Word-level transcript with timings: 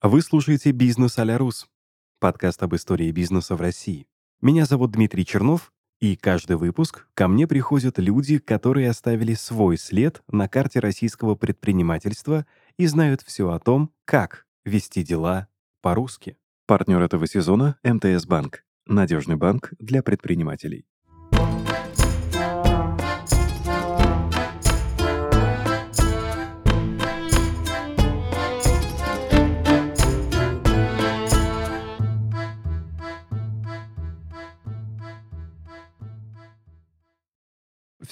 Вы 0.00 0.22
слушаете 0.22 0.70
«Бизнес 0.70 1.18
а-ля 1.18 1.38
Рус»— 1.38 1.66
подкаст 2.20 2.62
об 2.62 2.72
истории 2.72 3.10
бизнеса 3.10 3.56
в 3.56 3.60
России. 3.60 4.06
Меня 4.40 4.64
зовут 4.64 4.92
Дмитрий 4.92 5.26
Чернов, 5.26 5.72
и 5.98 6.14
каждый 6.14 6.56
выпуск 6.56 7.08
ко 7.14 7.26
мне 7.26 7.48
приходят 7.48 7.98
люди, 7.98 8.38
которые 8.38 8.90
оставили 8.90 9.34
свой 9.34 9.76
след 9.76 10.22
на 10.28 10.46
карте 10.46 10.78
российского 10.78 11.34
предпринимательства 11.34 12.46
и 12.76 12.86
знают 12.86 13.22
все 13.22 13.50
о 13.50 13.58
том, 13.58 13.92
как 14.04 14.46
вести 14.64 15.02
дела 15.02 15.48
по-русски. 15.82 16.36
Партнер 16.66 17.02
этого 17.02 17.26
сезона— 17.26 17.76
МТС 17.82 18.24
Банк. 18.24 18.64
Надежный 18.86 19.34
банк 19.34 19.72
для 19.80 20.04
предпринимателей. 20.04 20.86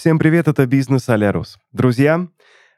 Всем 0.06 0.20
привет, 0.20 0.46
это 0.46 0.66
«Бизнес 0.66 1.08
а 1.08 1.32
Рус». 1.32 1.58
Друзья, 1.72 2.28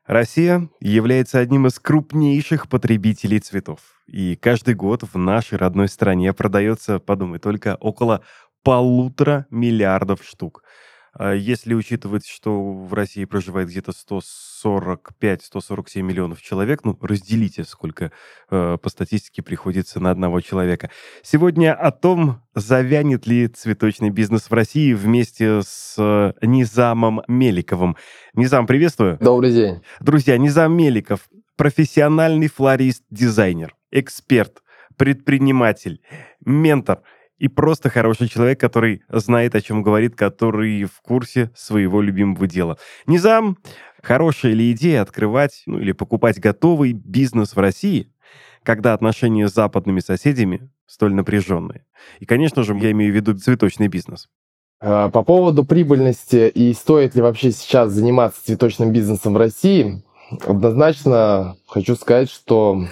Россия 0.06 0.70
является 0.80 1.38
одним 1.38 1.66
из 1.66 1.78
крупнейших 1.78 2.70
потребителей 2.70 3.38
цветов. 3.38 3.80
И 4.06 4.34
каждый 4.34 4.73
год 4.73 5.02
в 5.02 5.19
нашей 5.19 5.59
родной 5.59 5.88
стране 5.88 6.33
продается, 6.33 6.98
подумай, 6.98 7.38
только 7.38 7.77
около 7.80 8.22
полутора 8.62 9.45
миллиардов 9.50 10.24
штук. 10.24 10.62
А 11.18 11.34
если 11.34 11.74
учитывать, 11.74 12.27
что 12.27 12.62
в 12.62 12.95
России 12.95 13.24
проживает 13.24 13.68
где-то 13.68 13.90
145-147 13.90 16.00
миллионов 16.00 16.41
человек, 16.41 16.84
ну, 16.84 16.96
разделите, 17.00 17.64
сколько 17.64 18.12
э, 18.50 18.78
по 18.80 18.88
статистике 18.88 19.42
приходится 19.42 19.98
на 19.98 20.12
одного 20.12 20.41
человека. 20.41 20.91
Сегодня 21.22 21.74
о 21.74 21.91
том, 21.91 22.41
завянет 22.54 23.27
ли 23.27 23.48
цветочный 23.48 24.11
бизнес 24.11 24.48
в 24.48 24.52
России 24.52 24.92
вместе 24.92 25.62
с 25.62 25.96
э, 25.98 26.34
Низамом 26.41 27.22
Меликовым. 27.27 27.96
Низам, 28.34 28.69
приветствую. 28.69 29.19
Добрый 29.20 29.52
день. 29.52 29.83
Друзья, 29.98 30.39
Низам 30.39 30.77
Меликов, 30.77 31.28
профессиональный 31.56 32.46
флорист-дизайнер, 32.46 33.74
эксперт, 33.91 34.62
предприниматель, 34.96 36.00
ментор– 36.44 37.02
и 37.39 37.48
просто 37.48 37.89
хороший 37.89 38.28
человек, 38.28 38.61
который 38.61 39.03
знает, 39.08 39.55
о 39.55 39.61
чем 39.61 39.83
говорит, 39.83 40.17
который 40.17 40.84
в 40.84 41.00
курсе 41.03 41.50
своего 41.55 42.03
любимого 42.03 42.47
дела. 42.47 42.78
Низам, 43.06 43.58
хорошая 44.03 44.53
ли 44.53 44.72
идея 44.72 45.03
открывать 45.03 45.62
ну, 45.67 45.78
или 45.78 45.92
покупать 45.92 46.41
готовый 46.41 46.92
бизнес 46.92 47.55
в 47.55 47.58
России, 47.58 48.12
когда 48.62 48.92
отношения 48.92 49.48
с 49.48 49.55
западными 49.55 50.00
соседями 50.00 50.70
столь 50.86 51.14
напряженные? 51.14 51.86
И, 52.19 52.27
конечно 52.27 52.62
же, 52.64 52.77
я 52.77 52.91
имею 52.91 53.12
в 53.12 53.17
виду 53.17 53.36
цветочный 53.36 53.89
бизнес. 53.89 54.28
А, 54.80 55.08
по 55.08 55.23
поводу 55.23 55.64
прибыльности 55.64 56.48
и 56.48 56.73
стоит 56.73 57.14
ли 57.14 57.23
вообще 57.23 57.52
сейчас 57.52 57.91
заниматься 57.91 58.45
цветочным 58.45 58.92
бизнесом 58.92 59.34
в 59.34 59.36
России, 59.36 60.02
однозначно 60.45 61.56
хочу 61.67 61.95
сказать, 61.97 62.30
что 62.30 62.84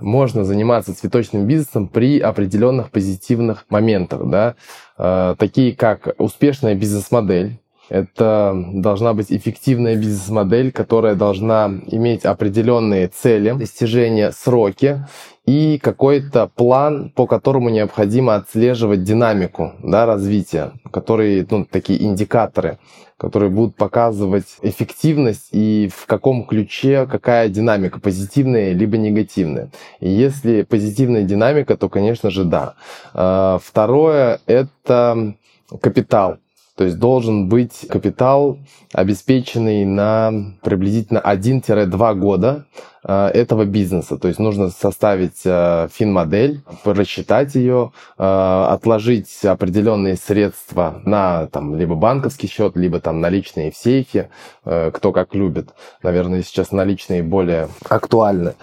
можно 0.00 0.44
заниматься 0.44 0.94
цветочным 0.94 1.46
бизнесом 1.46 1.88
при 1.88 2.20
определенных 2.20 2.90
позитивных 2.90 3.64
моментах, 3.68 4.28
да, 4.28 4.54
э, 4.98 5.34
такие 5.38 5.74
как 5.74 6.14
успешная 6.18 6.74
бизнес-модель, 6.74 7.58
это 7.88 8.54
должна 8.72 9.14
быть 9.14 9.30
эффективная 9.30 9.96
бизнес-модель, 9.96 10.72
которая 10.72 11.14
должна 11.14 11.70
иметь 11.86 12.24
определенные 12.24 13.08
цели, 13.08 13.52
достижения, 13.52 14.32
сроки 14.32 15.06
и 15.46 15.78
какой-то 15.78 16.50
план, 16.54 17.12
по 17.14 17.26
которому 17.26 17.68
необходимо 17.68 18.34
отслеживать 18.36 19.04
динамику 19.04 19.72
да, 19.82 20.06
развития, 20.06 20.72
которые, 20.90 21.46
ну, 21.50 21.66
такие 21.66 22.02
индикаторы, 22.02 22.78
которые 23.18 23.50
будут 23.50 23.76
показывать 23.76 24.46
эффективность 24.62 25.48
и 25.52 25.90
в 25.94 26.06
каком 26.06 26.46
ключе 26.46 27.06
какая 27.06 27.48
динамика, 27.48 28.00
позитивная 28.00 28.72
либо 28.72 28.96
негативная. 28.96 29.70
И 30.00 30.08
если 30.08 30.62
позитивная 30.62 31.22
динамика, 31.22 31.76
то, 31.76 31.88
конечно 31.88 32.30
же, 32.30 32.44
да. 32.44 32.74
А, 33.12 33.58
второе– 33.62 34.40
это 34.46 35.34
капитал. 35.80 36.38
То 36.76 36.84
есть 36.84 36.98
должен 36.98 37.48
быть 37.48 37.86
капитал, 37.88 38.58
обеспеченный 38.92 39.84
на 39.84 40.54
приблизительно 40.60 41.18
1-2 41.24 42.14
года 42.16 42.66
э, 43.04 43.26
этого 43.28 43.64
бизнеса. 43.64 44.16
То 44.18 44.26
есть 44.26 44.40
нужно 44.40 44.70
составить 44.70 45.42
э, 45.44 45.86
фин-модель, 45.92 46.62
рассчитать 46.84 47.54
ее, 47.54 47.92
э, 48.18 48.24
отложить 48.24 49.44
определенные 49.44 50.16
средства 50.16 51.00
на 51.04 51.46
там, 51.46 51.76
либо 51.76 51.94
банковский 51.94 52.48
счет, 52.48 52.76
либо 52.76 52.98
там 52.98 53.20
наличные 53.20 53.70
в 53.70 53.76
сейфе, 53.76 54.30
кто 54.64 55.12
как 55.12 55.34
любит. 55.34 55.68
Наверное, 56.02 56.42
сейчас 56.42 56.72
наличные 56.72 57.22
более 57.22 57.68
актуальны. 57.88 58.54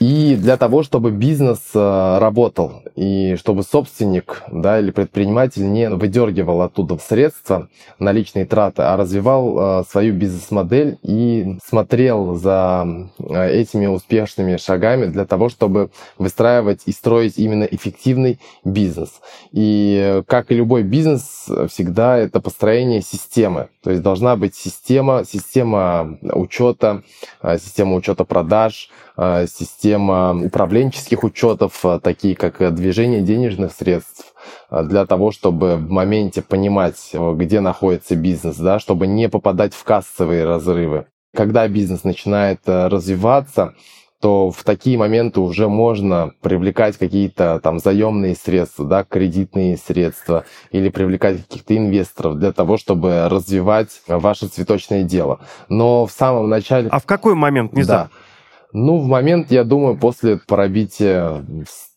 И 0.00 0.34
для 0.36 0.56
того, 0.56 0.82
чтобы 0.82 1.12
бизнес 1.12 1.60
э, 1.72 2.18
работал, 2.18 2.82
и 2.96 3.36
чтобы 3.36 3.62
собственник 3.62 4.42
да, 4.50 4.80
или 4.80 4.90
предприниматель 4.90 5.70
не 5.70 5.88
выдергивал 5.88 6.62
оттуда 6.62 6.98
средства, 6.98 7.68
наличные 8.00 8.44
траты, 8.44 8.82
а 8.82 8.96
развивал 8.96 9.80
э, 9.80 9.84
свою 9.88 10.14
бизнес-модель 10.14 10.98
и 11.02 11.58
смотрел 11.64 12.34
за 12.34 12.84
э, 13.18 13.50
этими 13.52 13.86
успешными 13.86 14.56
шагами 14.56 15.06
для 15.06 15.26
того, 15.26 15.48
чтобы 15.48 15.90
выстраивать 16.18 16.82
и 16.86 16.92
строить 16.92 17.38
именно 17.38 17.64
эффективный 17.64 18.40
бизнес. 18.64 19.20
И 19.52 20.22
как 20.26 20.50
и 20.50 20.56
любой 20.56 20.82
бизнес, 20.82 21.48
всегда 21.68 22.18
это 22.18 22.40
построение 22.40 23.00
системы. 23.00 23.68
То 23.84 23.90
есть 23.90 24.02
должна 24.02 24.34
быть 24.34 24.56
система, 24.56 25.24
система 25.24 26.18
учета, 26.22 27.02
система 27.42 27.94
учета 27.94 28.24
продаж, 28.24 28.90
система 29.16 29.84
система 29.84 30.46
управленческих 30.46 31.22
учетов, 31.22 31.84
э, 31.84 32.00
такие 32.02 32.34
как 32.34 32.60
э, 32.60 32.70
движение 32.70 33.20
денежных 33.20 33.72
средств, 33.72 34.34
э, 34.70 34.82
для 34.82 35.06
того, 35.06 35.30
чтобы 35.30 35.76
в 35.76 35.90
моменте 35.90 36.42
понимать, 36.42 37.12
где 37.12 37.60
находится 37.60 38.16
бизнес, 38.16 38.56
да, 38.56 38.78
чтобы 38.78 39.06
не 39.06 39.28
попадать 39.28 39.74
в 39.74 39.84
кассовые 39.84 40.44
разрывы. 40.44 41.06
Когда 41.34 41.68
бизнес 41.68 42.04
начинает 42.04 42.60
развиваться, 42.64 43.74
то 44.20 44.50
в 44.50 44.64
такие 44.64 44.96
моменты 44.96 45.40
уже 45.40 45.68
можно 45.68 46.32
привлекать 46.40 46.96
какие-то 46.96 47.60
там 47.62 47.78
заемные 47.78 48.34
средства, 48.34 48.86
да, 48.86 49.04
кредитные 49.04 49.76
средства 49.76 50.44
или 50.70 50.88
привлекать 50.88 51.42
каких-то 51.42 51.76
инвесторов 51.76 52.38
для 52.38 52.52
того, 52.52 52.78
чтобы 52.78 53.28
развивать 53.28 54.00
ваше 54.06 54.46
цветочное 54.46 55.02
дело. 55.02 55.40
Но 55.68 56.06
в 56.06 56.12
самом 56.12 56.48
начале... 56.48 56.88
А 56.88 57.00
в 57.00 57.04
какой 57.04 57.34
момент, 57.34 57.72
не 57.72 57.82
да, 57.82 57.86
знаю? 57.86 58.10
Ну, 58.74 58.98
в 58.98 59.06
момент, 59.06 59.52
я 59.52 59.62
думаю, 59.62 59.96
после 59.96 60.36
пробития 60.36 61.44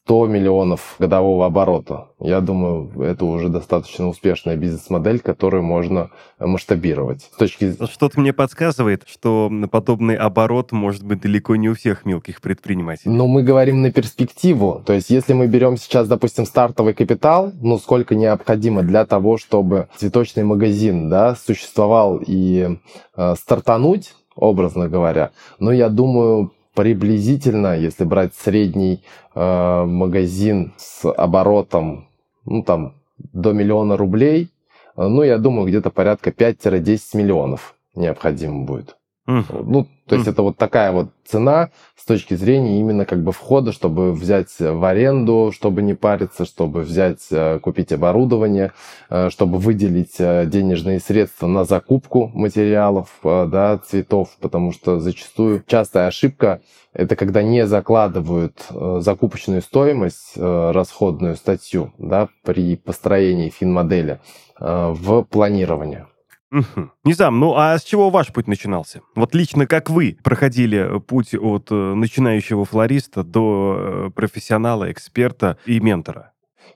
100 0.05 0.27
миллионов 0.27 0.95
годового 0.99 1.47
оборота. 1.47 2.09
Я 2.19 2.39
думаю, 2.39 2.91
это 3.01 3.25
уже 3.25 3.49
достаточно 3.49 4.07
успешная 4.07 4.55
бизнес-модель, 4.55 5.19
которую 5.19 5.63
можно 5.63 6.11
масштабировать. 6.39 7.23
С 7.33 7.37
точки... 7.37 7.73
Что-то 7.91 8.19
мне 8.19 8.31
подсказывает, 8.31 9.03
что 9.07 9.51
подобный 9.71 10.15
оборот 10.15 10.71
может 10.71 11.03
быть 11.03 11.19
далеко 11.19 11.55
не 11.55 11.67
у 11.67 11.73
всех 11.73 12.05
мелких 12.05 12.41
предпринимателей. 12.41 13.11
Но 13.11 13.25
мы 13.25 13.41
говорим 13.41 13.81
на 13.81 13.91
перспективу. 13.91 14.83
То 14.85 14.93
есть, 14.93 15.09
если 15.09 15.33
мы 15.33 15.47
берем 15.47 15.77
сейчас, 15.77 16.07
допустим, 16.07 16.45
стартовый 16.45 16.93
капитал, 16.93 17.51
ну, 17.59 17.79
сколько 17.79 18.13
необходимо 18.13 18.83
для 18.83 19.03
того, 19.07 19.39
чтобы 19.39 19.87
цветочный 19.97 20.43
магазин 20.43 21.09
да, 21.09 21.35
существовал 21.35 22.21
и 22.25 22.77
э, 23.15 23.35
стартануть, 23.35 24.13
образно 24.35 24.87
говоря, 24.87 25.31
ну, 25.59 25.71
я 25.71 25.89
думаю, 25.89 26.51
приблизительно, 26.77 27.75
если 27.75 28.03
брать 28.03 28.35
средний 28.35 29.01
э, 29.33 29.83
магазин 29.83 30.73
с 30.77 31.11
оборотом, 31.11 32.07
ну 32.45 32.61
там 32.61 32.93
до 33.17 33.51
миллиона 33.51 33.97
рублей, 33.97 34.49
э, 34.95 35.07
ну 35.07 35.23
я 35.23 35.39
думаю 35.39 35.67
где-то 35.67 35.89
порядка 35.89 36.29
5-10 36.29 37.17
миллионов 37.17 37.73
необходимо 37.95 38.63
будет. 38.63 38.95
Mm. 39.27 39.63
Ну, 39.65 39.87
то 40.07 40.15
есть 40.15 40.27
mm. 40.27 40.31
это 40.31 40.41
вот 40.41 40.57
такая 40.57 40.93
вот 40.93 41.09
цена 41.25 41.69
с 41.97 42.05
точки 42.05 42.35
зрения 42.35 42.79
именно 42.79 43.05
как 43.05 43.21
бы 43.21 43.33
входа, 43.33 43.73
чтобы 43.73 44.13
взять 44.13 44.55
в 44.57 44.85
аренду, 44.85 45.51
чтобы 45.53 45.81
не 45.81 45.95
париться, 45.95 46.45
чтобы 46.45 46.81
взять, 46.81 47.27
э, 47.31 47.59
купить 47.59 47.91
оборудование, 47.91 48.71
э, 49.09 49.29
чтобы 49.29 49.57
выделить 49.57 50.15
э, 50.19 50.45
денежные 50.45 51.01
средства 51.01 51.47
на 51.47 51.65
закупку 51.65 52.31
материалов, 52.33 53.09
да, 53.21 53.77
цветов, 53.85 54.29
потому 54.39 54.71
что 54.71 54.99
зачастую 54.99 55.61
частая 55.67 56.07
ошибка 56.07 56.61
это 56.93 57.15
когда 57.15 57.43
не 57.43 57.67
закладывают 57.67 58.65
закупочную 58.71 59.61
стоимость, 59.61 60.33
расходную 60.35 61.35
статью, 61.35 61.93
да, 61.99 62.29
при 62.43 62.75
построении 62.75 63.49
фин-модели 63.49 64.19
в 64.59 65.23
планирование. 65.23 66.07
Угу. 66.51 66.89
Низам, 67.03 67.39
ну 67.39 67.55
а 67.55 67.77
с 67.77 67.83
чего 67.83 68.09
ваш 68.09 68.31
путь 68.31 68.47
начинался? 68.47 69.01
Вот 69.15 69.35
лично 69.35 69.67
как 69.67 69.89
вы 69.89 70.17
проходили 70.23 70.99
путь 71.01 71.35
от 71.35 71.67
э, 71.71 71.75
начинающего 71.75 72.63
флориста 72.63 73.23
до 73.23 73.77
э, 73.77 74.09
профессионала, 74.11 74.89
эксперта 74.91 75.57
и 75.65 75.79
ментора? 75.79 76.31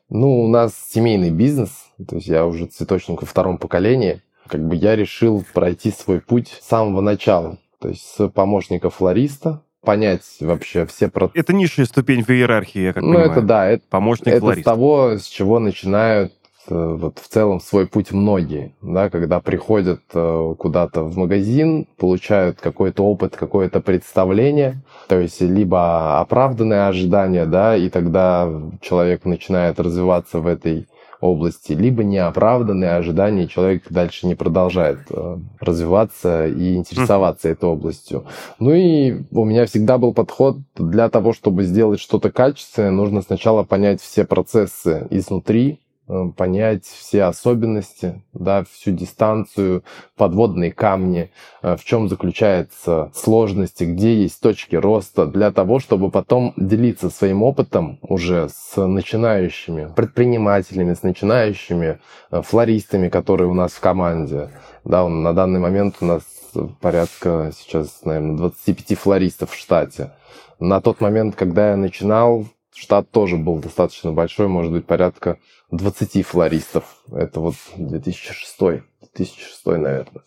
Ну, 0.09 0.44
у 0.44 0.47
нас 0.50 0.73
семейный 0.89 1.29
бизнес, 1.29 1.71
то 2.06 2.18
есть 2.18 2.27
я 2.27 2.45
уже 2.45 2.65
цветочник 2.65 3.21
во 3.21 3.25
втором 3.25 3.57
поколении. 3.57 4.21
Как 4.47 4.62
бы 4.62 4.75
я 4.75 4.97
решил 4.97 5.45
пройти 5.53 5.91
свой 5.91 6.19
путь 6.19 6.57
с 6.59 6.67
самого 6.67 7.00
начала, 7.00 7.57
то 7.79 7.88
есть 7.88 8.06
с 8.06 8.27
помощника 8.27 8.89
флориста, 8.89 9.63
понять 9.79 10.24
вообще 10.41 10.85
все 10.85 11.07
процессы. 11.07 11.39
Это 11.39 11.53
низшая 11.53 11.85
ступень 11.85 12.24
в 12.24 12.29
иерархии, 12.29 12.81
я 12.81 12.94
как 12.94 13.03
ну, 13.03 13.09
понимаю. 13.09 13.27
Ну, 13.27 13.33
это 13.33 13.41
да, 13.41 13.67
это, 13.67 13.83
помощник 13.89 14.27
это 14.27 14.39
флориста. 14.41 14.62
с 14.62 14.65
того, 14.65 15.12
с 15.17 15.25
чего 15.27 15.59
начинают 15.59 16.33
Э, 16.40 16.40
вот 16.69 17.19
в 17.19 17.27
целом 17.27 17.59
свой 17.59 17.87
путь 17.87 18.11
многие, 18.11 18.73
да, 18.81 19.09
когда 19.09 19.39
приходят 19.39 20.01
э, 20.13 20.55
куда-то 20.57 21.03
в 21.03 21.17
магазин, 21.17 21.87
получают 21.97 22.59
какой-то 22.61 23.03
опыт, 23.03 23.35
какое-то 23.35 23.81
представление, 23.81 24.81
то 25.07 25.19
есть 25.19 25.41
либо 25.41 26.19
оправданное 26.19 26.87
ожидание, 26.87 27.45
да, 27.45 27.75
и 27.75 27.89
тогда 27.89 28.49
человек 28.81 29.25
начинает 29.25 29.79
развиваться 29.79 30.39
в 30.39 30.47
этой 30.47 30.87
области, 31.21 31.73
либо 31.73 32.03
неоправданные 32.03 32.95
ожидания, 32.95 33.45
и 33.45 33.49
человек 33.49 33.83
дальше 33.89 34.25
не 34.25 34.35
продолжает 34.35 34.99
э, 35.09 35.37
развиваться 35.59 36.47
и 36.47 36.75
интересоваться 36.75 37.49
этой 37.49 37.69
областью. 37.69 38.25
Ну 38.59 38.73
и 38.73 39.21
у 39.31 39.45
меня 39.45 39.65
всегда 39.65 39.97
был 39.97 40.13
подход 40.13 40.57
для 40.75 41.09
того, 41.09 41.33
чтобы 41.33 41.63
сделать 41.63 41.99
что-то 41.99 42.31
качественное, 42.31 42.91
нужно 42.91 43.21
сначала 43.21 43.63
понять 43.63 44.01
все 44.01 44.25
процессы 44.25 45.07
изнутри, 45.11 45.80
Э, 45.80 45.80
понять 46.35 46.85
все 46.85 47.23
особенности, 47.23 48.23
да, 48.33 48.63
всю 48.63 48.91
дистанцию, 48.91 49.83
подводные 50.17 50.71
камни, 50.71 51.31
э, 51.61 51.75
в 51.75 51.83
чем 51.83 52.09
заключается 52.09 53.11
сложности, 53.13 53.85
где 53.85 54.21
есть 54.21 54.41
точки 54.41 54.75
роста, 54.75 55.25
для 55.25 55.51
того, 55.51 55.79
чтобы 55.79 56.11
потом 56.11 56.53
делиться 56.57 57.09
своим 57.09 57.43
опытом 57.43 57.99
уже 58.01 58.49
с 58.49 58.85
начинающими 58.85 59.91
предпринимателями, 59.95 60.93
с 60.93 61.03
начинающими 61.03 61.99
э, 62.31 62.41
флористами, 62.41 63.09
которые 63.09 63.49
у 63.49 63.53
нас 63.53 63.71
в 63.71 63.79
команде. 63.79 64.49
Да, 64.83 65.07
на 65.07 65.33
данный 65.33 65.59
момент 65.59 65.97
у 66.01 66.05
нас 66.05 66.23
порядка 66.81 67.51
сейчас, 67.57 68.03
наверное, 68.03 68.37
25 68.37 68.97
флористов 68.97 69.51
в 69.51 69.57
штате. 69.57 70.11
На 70.59 70.81
тот 70.81 71.01
момент, 71.01 71.35
когда 71.35 71.71
я 71.71 71.77
начинал, 71.77 72.45
штат 72.73 73.09
тоже 73.12 73.38
был 73.38 73.59
достаточно 73.59 74.12
большой, 74.12 74.47
может 74.47 74.71
быть, 74.71 74.85
порядка 74.85 75.39
20 75.71 76.25
флористов. 76.25 77.03
Это 77.12 77.39
вот 77.39 77.56
2006 77.75 78.83
2006, 79.15 79.65
наверное. 79.65 80.23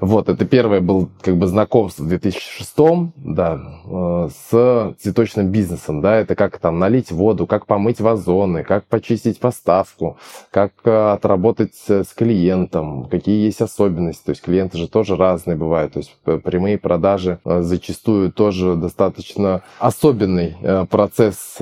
Вот, 0.00 0.28
это 0.28 0.44
первое 0.46 0.80
был 0.80 1.10
как 1.20 1.36
бы 1.36 1.46
знакомство 1.46 2.04
в 2.04 2.08
2006, 2.08 2.74
да, 3.16 3.60
э, 3.84 4.28
с 4.50 4.94
цветочным 4.98 5.50
бизнесом, 5.50 6.00
да, 6.00 6.16
это 6.16 6.34
как 6.34 6.58
там 6.58 6.78
налить 6.78 7.12
воду, 7.12 7.46
как 7.46 7.66
помыть 7.66 8.00
вазоны, 8.00 8.64
как 8.64 8.86
почистить 8.86 9.40
поставку, 9.40 10.16
как 10.50 10.72
э, 10.84 11.12
отработать 11.12 11.74
с 11.86 12.14
клиентом, 12.14 13.08
какие 13.10 13.44
есть 13.44 13.60
особенности, 13.60 14.24
то 14.24 14.30
есть 14.30 14.42
клиенты 14.42 14.78
же 14.78 14.88
тоже 14.88 15.16
разные 15.16 15.56
бывают, 15.56 15.92
то 15.92 15.98
есть 15.98 16.16
прямые 16.24 16.78
продажи 16.78 17.40
э, 17.44 17.60
зачастую 17.60 18.32
тоже 18.32 18.74
достаточно 18.74 19.62
особенный 19.78 20.56
процесс 20.88 21.58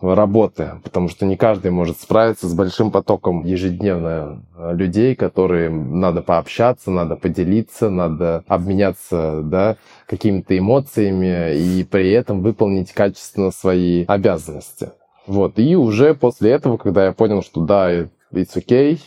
работы, 0.00 0.72
потому 0.82 1.08
что 1.08 1.26
не 1.26 1.36
каждый 1.36 1.70
может 1.70 1.98
справиться 1.98 2.48
с 2.48 2.54
большим 2.54 2.90
потоком 2.90 3.44
ежедневно 3.44 4.42
людей, 4.56 5.14
которые 5.14 5.70
надо 5.70 6.22
пообщаться, 6.22 6.90
надо 6.90 7.16
поделиться, 7.16 7.90
надо 7.90 8.44
обменяться 8.46 9.40
да, 9.42 9.76
какими-то 10.06 10.56
эмоциями 10.56 11.56
и 11.56 11.84
при 11.84 12.10
этом 12.10 12.42
выполнить 12.42 12.92
качественно 12.92 13.50
свои 13.50 14.04
обязанности. 14.06 14.90
Вот. 15.26 15.58
И 15.58 15.76
уже 15.76 16.14
после 16.14 16.52
этого, 16.52 16.76
когда 16.76 17.06
я 17.06 17.12
понял, 17.12 17.42
что 17.42 17.60
да, 17.62 17.92
it's 17.92 18.54
okay, 18.54 19.00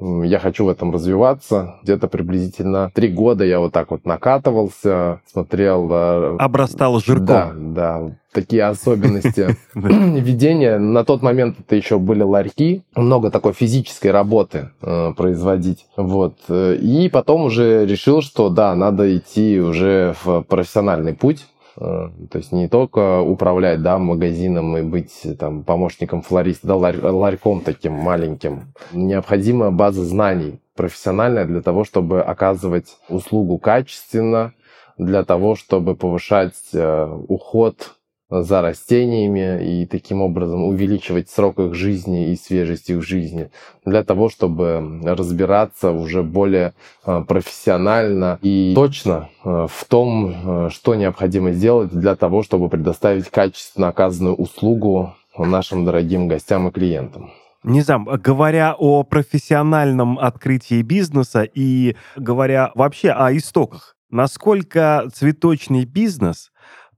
я 0.00 0.38
хочу 0.38 0.64
в 0.64 0.68
этом 0.68 0.92
развиваться. 0.92 1.76
Где-то 1.82 2.08
приблизительно 2.08 2.90
три 2.94 3.08
года 3.08 3.44
я 3.44 3.60
вот 3.60 3.72
так 3.72 3.90
вот 3.90 4.04
накатывался, 4.04 5.20
смотрел... 5.30 5.88
Э, 5.90 6.36
Обрастал 6.38 6.98
жирком. 7.00 7.26
Да, 7.26 7.52
да. 7.54 8.16
Такие 8.32 8.64
особенности 8.64 9.56
ведения. 9.74 10.78
На 10.78 11.04
тот 11.04 11.22
момент 11.22 11.58
это 11.60 11.76
еще 11.76 11.98
были 11.98 12.22
ларьки. 12.22 12.82
Много 12.96 13.30
такой 13.30 13.52
физической 13.52 14.08
работы 14.08 14.70
э, 14.80 15.12
производить. 15.16 15.86
Вот. 15.96 16.36
И 16.48 17.10
потом 17.12 17.42
уже 17.42 17.86
решил, 17.86 18.22
что 18.22 18.48
да, 18.48 18.74
надо 18.74 19.16
идти 19.16 19.60
уже 19.60 20.14
в 20.24 20.42
профессиональный 20.42 21.14
путь 21.14 21.46
Э, 21.46 21.51
то 21.76 22.34
есть 22.34 22.52
не 22.52 22.68
только 22.68 23.20
управлять 23.20 23.82
да, 23.82 23.98
магазином 23.98 24.76
и 24.76 24.82
быть 24.82 25.26
там, 25.38 25.64
помощником 25.64 26.22
флориста, 26.22 26.66
да, 26.66 26.76
ларь, 26.76 27.00
ларьком 27.00 27.60
таким 27.60 27.92
маленьким. 27.92 28.74
Необходима 28.92 29.70
база 29.70 30.04
знаний 30.04 30.60
профессиональная 30.76 31.44
для 31.44 31.62
того, 31.62 31.84
чтобы 31.84 32.22
оказывать 32.22 32.96
услугу 33.08 33.58
качественно, 33.58 34.52
для 34.98 35.24
того, 35.24 35.54
чтобы 35.54 35.94
повышать 35.96 36.54
э, 36.72 37.06
уход 37.28 37.96
за 38.40 38.62
растениями 38.62 39.82
и 39.82 39.86
таким 39.86 40.22
образом 40.22 40.64
увеличивать 40.64 41.28
срок 41.28 41.58
их 41.58 41.74
жизни 41.74 42.32
и 42.32 42.36
свежесть 42.36 42.88
их 42.88 43.02
жизни 43.02 43.50
для 43.84 44.02
того, 44.02 44.30
чтобы 44.30 45.00
разбираться 45.04 45.90
уже 45.90 46.22
более 46.22 46.72
э, 47.04 47.22
профессионально 47.28 48.38
и 48.40 48.72
точно 48.74 49.28
э, 49.44 49.66
в 49.68 49.84
том, 49.84 50.66
э, 50.66 50.70
что 50.70 50.94
необходимо 50.94 51.52
сделать 51.52 51.90
для 51.90 52.16
того, 52.16 52.42
чтобы 52.42 52.70
предоставить 52.70 53.28
качественно 53.28 53.88
оказанную 53.88 54.34
услугу 54.34 55.14
нашим 55.36 55.84
дорогим 55.84 56.28
гостям 56.28 56.68
и 56.68 56.70
клиентам. 56.70 57.30
Низам, 57.64 58.04
говоря 58.04 58.74
о 58.76 59.04
профессиональном 59.04 60.18
открытии 60.18 60.82
бизнеса 60.82 61.42
и 61.42 61.96
говоря 62.16 62.72
вообще 62.74 63.10
о 63.10 63.36
истоках, 63.36 63.96
насколько 64.10 65.08
цветочный 65.14 65.84
бизнес 65.84 66.51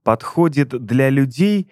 подходит 0.05 0.69
для 0.69 1.09
людей, 1.09 1.69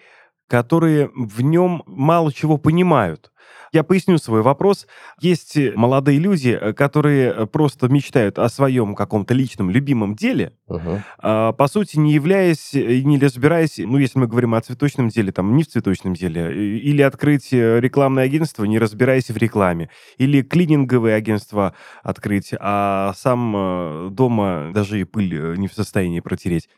которые 0.48 1.10
в 1.16 1.42
нем 1.42 1.84
мало 1.86 2.34
чего 2.34 2.58
понимают. 2.58 3.32
Я 3.72 3.84
поясню 3.84 4.20
свой 4.20 4.44
вопрос. 4.44 4.86
Есть 5.20 5.58
молодые 5.76 6.20
люди, 6.20 6.50
э, 6.50 6.74
которые 6.74 7.32
э, 7.32 7.46
просто 7.48 7.88
мечтают 7.88 8.38
о 8.38 8.48
своем 8.48 8.94
каком-то 8.94 9.34
личном 9.34 9.72
любимом 9.72 10.16
деле, 10.16 10.54
uh-huh. 10.70 11.54
по 11.54 11.68
сути, 11.68 11.98
не 11.98 12.14
являясь, 12.14 12.76
э, 12.76 13.02
не 13.02 13.18
разбираясь, 13.18 13.80
ну, 13.80 13.98
если 13.98 14.20
мы 14.20 14.28
говорим 14.28 14.54
о 14.54 14.62
цветочном 14.62 15.10
деле, 15.10 15.32
там, 15.32 15.56
не 15.56 15.64
в 15.64 15.68
цветочном 15.68 16.14
деле, 16.14 16.78
или 16.78 17.02
открыть 17.02 17.52
рекламное 17.52 18.26
агентство, 18.26 18.64
не 18.64 18.78
разбираясь 18.78 19.30
в 19.30 19.38
рекламе, 19.38 19.90
или 20.18 20.44
клининговое 20.44 21.16
агентство 21.16 21.74
открыть, 22.04 22.54
а 22.60 23.14
сам 23.18 24.14
дома 24.14 24.72
даже 24.74 25.02
и 25.02 25.04
пыль 25.04 25.58
не 25.58 25.68
в 25.68 25.74
состоянии 25.74 26.20
протереть. 26.20 26.70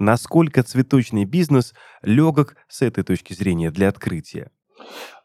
Насколько 0.00 0.62
цветочный 0.62 1.26
бизнес 1.26 1.74
легок 2.00 2.56
с 2.68 2.80
этой 2.80 3.04
точки 3.04 3.34
зрения 3.34 3.70
для 3.70 3.90
открытия? 3.90 4.50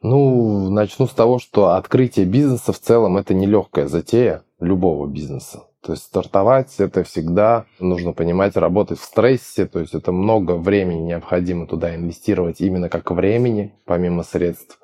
Ну, 0.02 0.70
начну 0.70 1.08
с 1.08 1.14
того, 1.14 1.40
что 1.40 1.70
открытие 1.76 2.26
бизнеса 2.26 2.74
в 2.74 2.80
целом 2.80 3.16
это 3.16 3.34
нелегкая 3.34 3.88
затея 3.88 4.44
любого 4.60 5.08
бизнеса. 5.08 5.64
То 5.82 5.94
есть 5.94 6.04
стартовать 6.04 6.76
это 6.80 7.06
всегда 7.06 7.66
нужно 7.80 8.12
понимать, 8.12 8.58
работать 8.58 9.00
в 9.00 9.04
стрессе, 9.06 9.66
то 9.66 9.80
есть 9.80 9.94
это 9.94 10.12
много 10.12 10.58
времени 10.58 11.00
необходимо 11.00 11.68
туда 11.68 11.96
инвестировать 11.96 12.60
именно 12.60 12.90
как 12.90 13.12
времени, 13.12 13.74
помимо 13.86 14.24
средств. 14.24 14.78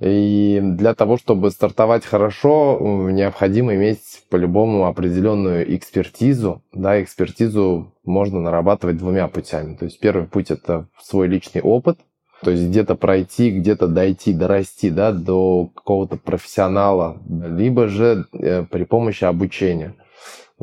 И 0.00 0.60
для 0.62 0.94
того, 0.94 1.16
чтобы 1.16 1.50
стартовать 1.50 2.04
хорошо, 2.04 2.78
необходимо 3.10 3.74
иметь 3.74 4.22
по-любому 4.30 4.86
определенную 4.86 5.74
экспертизу. 5.74 6.62
Да, 6.72 7.02
экспертизу 7.02 7.92
можно 8.04 8.40
нарабатывать 8.40 8.98
двумя 8.98 9.26
путями. 9.26 9.74
То 9.74 9.86
есть 9.86 9.98
первый 9.98 10.28
путь 10.28 10.50
это 10.52 10.86
свой 11.00 11.26
личный 11.26 11.62
опыт, 11.62 11.98
то 12.42 12.52
есть 12.52 12.68
где-то 12.68 12.94
пройти, 12.94 13.50
где-то 13.50 13.88
дойти, 13.88 14.32
дорасти 14.32 14.90
да, 14.90 15.12
до 15.12 15.70
какого-то 15.74 16.16
профессионала, 16.16 17.20
либо 17.28 17.88
же 17.88 18.26
э, 18.32 18.64
при 18.64 18.84
помощи 18.84 19.24
обучения. 19.24 19.94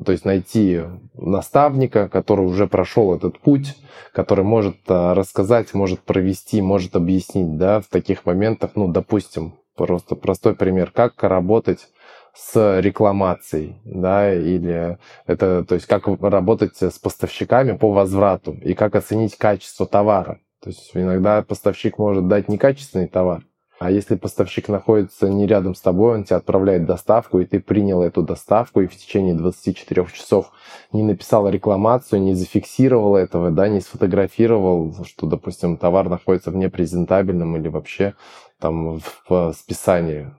То 0.03 0.11
есть 0.11 0.25
найти 0.25 0.81
наставника, 1.13 2.09
который 2.09 2.45
уже 2.45 2.67
прошел 2.67 3.15
этот 3.15 3.39
путь, 3.39 3.75
который 4.11 4.43
может 4.43 4.77
э, 4.89 5.13
рассказать, 5.13 5.73
может 5.73 6.01
провести, 6.01 6.61
может 6.61 6.95
объяснить, 6.95 7.57
да, 7.57 7.79
в 7.79 7.87
таких 7.87 8.25
моментах, 8.25 8.71
ну, 8.75 8.89
допустим, 8.89 9.53
просто 9.75 10.15
простой 10.15 10.55
пример, 10.55 10.91
как 10.91 11.23
работать 11.23 11.87
с 12.33 12.81
рекламацией, 12.81 13.77
да, 13.85 14.33
или 14.33 14.97
это, 15.25 15.63
то 15.63 15.75
есть 15.75 15.87
как 15.87 16.07
работать 16.21 16.75
с 16.75 16.99
поставщиками 16.99 17.77
по 17.77 17.91
возврату 17.93 18.51
и 18.51 18.73
как 18.73 18.95
оценить 18.95 19.37
качество 19.37 19.85
товара. 19.85 20.39
То 20.61 20.71
есть 20.71 20.91
иногда 20.93 21.41
поставщик 21.41 21.97
может 21.97 22.27
дать 22.27 22.49
некачественный 22.49 23.07
товар, 23.07 23.43
А 23.77 23.91
если 23.91 24.15
поставщик 24.15 24.69
находится 24.69 25.27
не 25.27 25.45
рядом 25.47 25.75
с 25.75 25.81
тобой, 25.81 26.15
он 26.15 26.23
тебе 26.23 26.37
отправляет 26.37 26.85
доставку, 26.85 27.39
и 27.39 27.45
ты 27.45 27.59
принял 27.59 28.01
эту 28.01 28.21
доставку, 28.21 28.81
и 28.81 28.87
в 28.87 28.95
течение 28.95 29.35
24 29.35 30.07
часов 30.13 30.51
не 30.93 31.03
написал 31.03 31.49
рекламацию, 31.49 32.21
не 32.21 32.35
зафиксировал 32.35 33.17
этого, 33.17 33.51
да, 33.51 33.67
не 33.67 33.81
сфотографировал, 33.81 34.95
что, 35.05 35.27
допустим, 35.27 35.75
товар 35.75 36.07
находится 36.07 36.51
в 36.51 36.55
непрезентабельном 36.55 37.57
или 37.57 37.67
вообще 37.67 38.13
там 38.59 39.01
в 39.27 39.53
списании. 39.53 40.31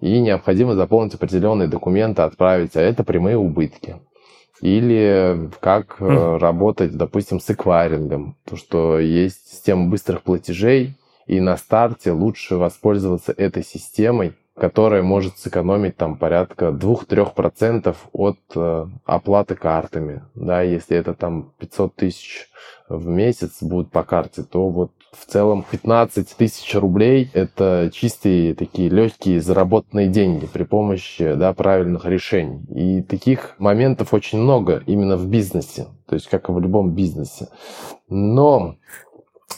И 0.00 0.20
необходимо 0.20 0.74
заполнить 0.74 1.14
определенные 1.14 1.68
документы, 1.68 2.22
отправить, 2.22 2.76
а 2.76 2.80
это 2.82 3.04
прямые 3.04 3.38
убытки 3.38 3.96
или 4.60 5.50
как 5.60 5.96
mm. 5.98 6.38
работать, 6.38 6.96
допустим, 6.96 7.40
с 7.40 7.50
эквайрингом, 7.50 8.36
то 8.44 8.56
что 8.56 9.00
есть 9.00 9.50
система 9.50 9.90
быстрых 9.90 10.22
платежей, 10.22 10.94
и 11.32 11.40
на 11.40 11.56
старте 11.56 12.12
лучше 12.12 12.56
воспользоваться 12.56 13.32
этой 13.32 13.64
системой, 13.64 14.34
которая 14.54 15.02
может 15.02 15.38
сэкономить 15.38 15.96
там 15.96 16.18
порядка 16.18 16.66
2-3% 16.66 17.96
от 18.12 18.38
э, 18.54 18.86
оплаты 19.06 19.54
картами. 19.54 20.24
Да, 20.34 20.60
если 20.60 20.94
это 20.94 21.14
там 21.14 21.54
500 21.58 21.96
тысяч 21.96 22.50
в 22.86 23.06
месяц 23.06 23.62
будет 23.62 23.90
по 23.90 24.02
карте, 24.02 24.42
то 24.42 24.68
вот 24.68 24.90
в 25.10 25.24
целом 25.24 25.64
15 25.70 26.36
тысяч 26.36 26.74
рублей– 26.74 27.30
это 27.32 27.90
чистые 27.94 28.54
такие 28.54 28.90
легкие 28.90 29.40
заработанные 29.40 30.08
деньги 30.08 30.44
при 30.44 30.64
помощи 30.64 31.32
да, 31.32 31.54
правильных 31.54 32.04
решений. 32.04 32.60
И 32.68 33.02
таких 33.02 33.54
моментов 33.58 34.12
очень 34.12 34.38
много 34.38 34.82
именно 34.84 35.16
в 35.16 35.26
бизнесе, 35.28 35.86
то 36.06 36.14
есть 36.14 36.28
как 36.28 36.50
и 36.50 36.52
в 36.52 36.60
любом 36.60 36.90
бизнесе. 36.90 37.48
Но 38.10 38.76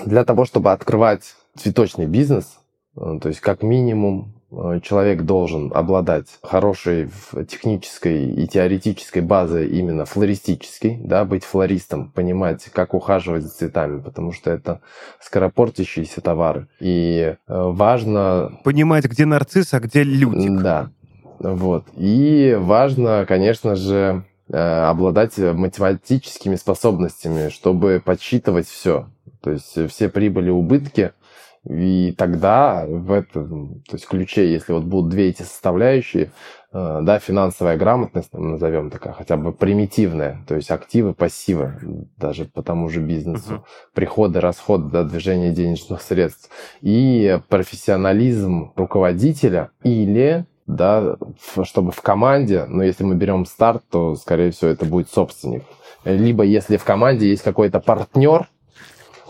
для 0.07 0.25
того, 0.25 0.45
чтобы 0.45 0.71
открывать 0.71 1.35
цветочный 1.57 2.07
бизнес, 2.07 2.59
э, 2.97 3.19
то 3.21 3.29
есть 3.29 3.41
как 3.41 3.63
минимум 3.63 4.35
э, 4.51 4.81
человек 4.83 5.23
должен 5.23 5.73
обладать 5.75 6.27
хорошей 6.43 7.11
технической 7.49 8.31
и 8.31 8.47
теоретической 8.47 9.23
базой 9.23 9.69
именно 9.69 10.05
флористической, 10.05 10.99
да, 11.03 11.25
быть 11.25 11.45
флористом, 11.45 12.11
понимать, 12.11 12.65
как 12.73 12.95
ухаживать 12.95 13.43
за 13.43 13.51
цветами, 13.51 14.01
потому 14.01 14.33
что 14.33 14.51
это 14.51 14.81
скоропортящиеся 15.21 16.21
товары. 16.21 16.69
И 16.81 17.37
э, 17.37 17.37
важно... 17.47 18.59
Понимать, 18.65 19.05
где 19.05 19.25
нарцисс, 19.25 19.75
а 19.75 19.81
где 19.81 20.03
лютик. 20.03 20.61
Да, 20.61 20.91
вот. 21.39 21.85
И 21.97 22.57
важно, 22.59 23.25
конечно 23.27 23.77
же, 23.77 24.25
обладать 24.49 25.39
математическими 25.39 26.57
способностями, 26.57 27.49
чтобы 27.49 28.01
подсчитывать 28.05 28.69
все. 28.69 29.09
То 29.43 29.51
есть 29.51 29.91
все 29.91 30.09
прибыли, 30.11 30.51
убытки– 30.51 31.13
и 31.69 32.15
тогда 32.17 32.85
в 32.87 33.11
этом, 33.11 33.83
то 33.89 33.95
есть 33.95 34.07
ключе, 34.07 34.53
если 34.53 34.73
вот 34.73 34.85
будут 34.85 35.11
две 35.11 35.31
эти 35.31 35.43
составляющие, 35.43 36.31
э, 36.73 37.01
да, 37.03 37.19
финансовая 37.19 37.79
грамотность, 37.79 38.33
назовем 38.35 38.91
такая, 38.91 39.15
хотя 39.15 39.37
бы 39.37 39.53
примитивная, 39.53 40.45
то 40.47 40.57
есть 40.57 40.71
активы, 40.71 41.15
пассивы, 41.15 42.07
даже 42.19 42.45
по 42.45 42.63
тому 42.63 42.91
же 42.91 43.01
бизнесу, 43.01 43.55
uh-huh. 43.55 43.63
приходы, 43.95 44.41
расходы, 44.41 44.91
да, 44.91 45.05
движение 45.05 45.53
денежных 45.53 46.03
средств, 46.03 46.51
и 46.83 47.41
профессионализм 47.49 48.73
руководителя 48.77 49.71
или 49.83 50.45
да, 50.67 51.17
чтобы 51.63 51.93
в 51.93 52.01
команде, 52.01 52.65
но 52.67 52.83
если 52.83 53.05
мы 53.05 53.15
берем 53.15 53.45
старт, 53.45 53.83
то, 53.91 54.17
скорее 54.17 54.51
всего, 54.51 54.71
это 54.71 54.87
будет 54.87 55.11
собственник. 55.11 55.63
Либо 56.05 56.43
если 56.43 56.77
в 56.77 56.85
команде 56.85 57.29
есть 57.29 57.43
какой-то 57.43 57.81
партнер, 57.81 58.49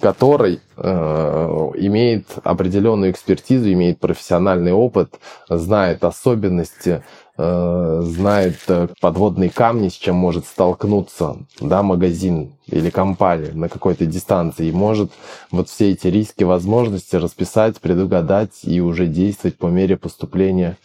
который 0.04 0.60
э, 0.76 1.70
имеет 1.76 2.26
определенную 2.42 3.10
экспертизу, 3.10 3.72
имеет 3.72 4.00
профессиональный 4.00 4.74
опыт, 4.74 5.18
знает 5.48 6.04
особенности, 6.04 7.02
э, 7.38 8.00
знает 8.04 8.58
э, 8.68 8.88
подводные 9.00 9.48
камни, 9.48 9.88
с 9.88 9.94
чем 9.94 10.16
может 10.16 10.44
столкнуться 10.44 11.38
да, 11.58 11.82
магазин 11.82 12.52
или 12.66 12.90
компания 12.90 13.52
на 13.54 13.70
какой-то 13.70 14.04
дистанции, 14.04 14.66
и 14.66 14.72
может 14.72 15.10
вот 15.50 15.70
все 15.70 15.92
эти 15.92 16.08
риски, 16.08 16.44
возможности 16.44 17.16
расписать, 17.16 17.80
предугадать 17.80 18.60
и 18.64 18.82
уже 18.82 19.06
действовать 19.06 19.56
по 19.56 19.68
мере 19.68 19.96
поступления 19.96 20.76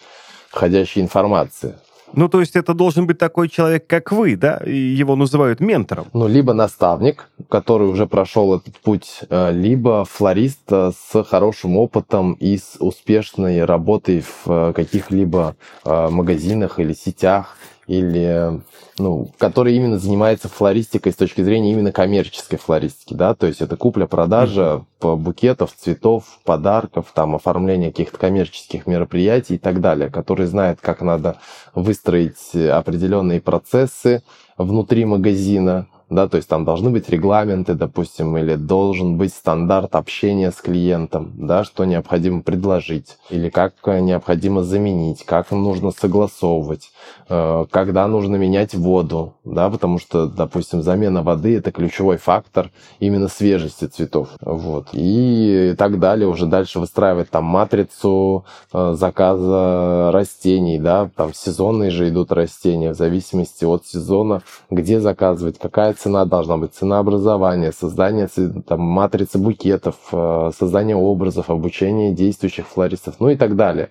входящей 0.50 1.02
информации. 1.02 1.76
Ну, 2.14 2.30
то 2.30 2.40
есть 2.40 2.56
это 2.56 2.74
должен 2.74 3.08
быть 3.08 3.18
такой 3.18 3.50
человек, 3.50 3.88
как 3.88 4.12
вы, 4.12 4.36
да? 4.36 4.62
Его 4.66 5.16
называют 5.16 5.60
ментором. 5.60 6.08
Ну, 6.14 6.28
либо 6.28 6.54
наставник, 6.54 7.30
который 7.50 7.88
уже 7.88 8.08
прошел 8.08 8.56
этот 8.56 8.78
путь, 8.78 9.22
э, 9.30 9.52
либо 9.52 10.06
флорист 10.06 10.72
э, 10.72 10.92
с 10.92 11.24
хорошим 11.24 11.78
опытом 11.78 12.34
и 12.34 12.58
с 12.58 12.78
успешной 12.80 13.64
работой 13.66 14.22
в 14.22 14.50
э, 14.52 14.74
каких-либо 14.74 15.56
магазинах 15.86 16.80
или 16.80 16.94
сетях, 16.94 17.58
или 17.90 18.62
ну, 19.00 19.32
который 19.40 19.76
именно 19.76 19.98
занимается 19.98 20.48
флористикой 20.48 21.12
с 21.12 21.16
точки 21.16 21.42
зрения 21.42 21.72
именно 21.72 21.92
коммерческой 21.92 22.58
флористики, 22.58 23.16
да, 23.16 23.34
то 23.34 23.48
есть 23.48 23.62
это 23.62 23.78
купля-продажа 23.78 24.84
mm-hmm. 25.00 25.16
букетов, 25.16 25.74
цветов, 25.76 26.40
подарков, 26.44 27.08
там, 27.16 27.34
оформление 27.34 27.90
каких-то 27.90 28.20
коммерческих 28.20 28.86
мероприятий 28.86 29.56
и 29.56 29.58
так 29.58 29.82
далее, 29.82 30.12
который 30.12 30.46
знает, 30.46 30.80
как 30.82 31.02
надо 31.02 31.38
выстроить 31.74 32.54
определенные 32.54 33.42
процессы 33.42 34.22
внутри 34.58 35.06
магазина, 35.06 35.88
да, 36.10 36.28
то 36.28 36.38
есть 36.38 36.50
там 36.50 36.66
должны 36.66 36.90
быть 36.90 37.10
регламенты, 37.10 37.76
допустим, 37.76 38.36
или 38.38 38.56
должен 38.56 39.18
быть 39.18 39.34
стандарт 39.34 39.96
общения 39.96 40.52
с 40.52 40.56
клиентом, 40.56 41.34
да, 41.36 41.64
что 41.64 41.86
необходимо 41.86 42.42
предложить, 42.42 43.18
или 43.30 43.50
как 43.50 43.74
необходимо 43.86 44.64
заменить, 44.64 45.24
как 45.24 45.52
нужно 45.52 45.92
согласовывать, 45.92 46.92
э, 47.30 47.66
когда 47.70 48.08
нужно 48.08 48.38
менять 48.38 48.74
воду, 48.74 49.36
да, 49.44 49.70
потому 49.70 50.00
что, 50.00 50.28
допустим, 50.28 50.82
замена 50.82 51.22
воды 51.22 51.58
это 51.58 51.72
ключевой 51.72 52.18
фактор 52.18 52.72
именно 53.00 53.28
свежести 53.28 53.86
цветов, 53.86 54.30
вот, 54.42 54.90
и 54.94 55.76
так 55.78 56.00
далее, 56.00 56.28
уже 56.28 56.48
дальше 56.48 56.80
выстраивать 56.80 57.30
там 57.30 57.44
матрицу 57.44 58.46
э, 58.74 58.94
заказа 58.98 60.10
растений, 60.12 60.80
да, 60.80 61.10
там 61.16 61.34
сезонные 61.34 61.92
же 61.92 62.10
идут 62.10 62.32
растения, 62.32 62.92
в 62.94 62.98
зависимости 62.98 63.64
от 63.64 63.86
сезона, 63.86 64.42
где 64.72 65.00
заказывать, 65.00 65.60
какая 65.60 65.94
цена 66.00 66.26
должна 66.26 66.58
быть, 66.58 66.74
ценообразование, 66.74 67.72
создание 67.72 68.28
там, 68.68 68.80
матрицы 68.82 69.38
букетов, 69.38 69.96
э, 70.12 70.52
создание 70.58 70.96
образов, 70.96 71.50
обучение 71.50 72.14
действующих 72.14 72.68
флористов, 72.68 73.16
ну 73.20 73.30
и 73.30 73.36
так 73.36 73.56
далее. 73.56 73.90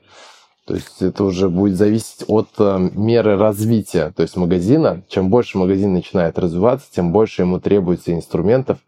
То 0.67 0.75
есть 0.75 1.01
это 1.01 1.25
уже 1.25 1.49
будет 1.49 1.77
зависеть 1.77 2.25
от 2.27 2.49
э, 2.59 2.91
меры 2.95 3.37
развития, 3.37 4.13
то 4.17 4.23
есть 4.23 4.37
магазина. 4.37 5.03
Чем 5.09 5.31
больше 5.31 5.59
магазин 5.59 5.93
начинает 5.93 6.39
развиваться, 6.39 6.87
тем 6.91 7.13
больше 7.13 7.43
ему 7.43 7.61
требуется 7.61 8.13
инструментов, 8.13 8.79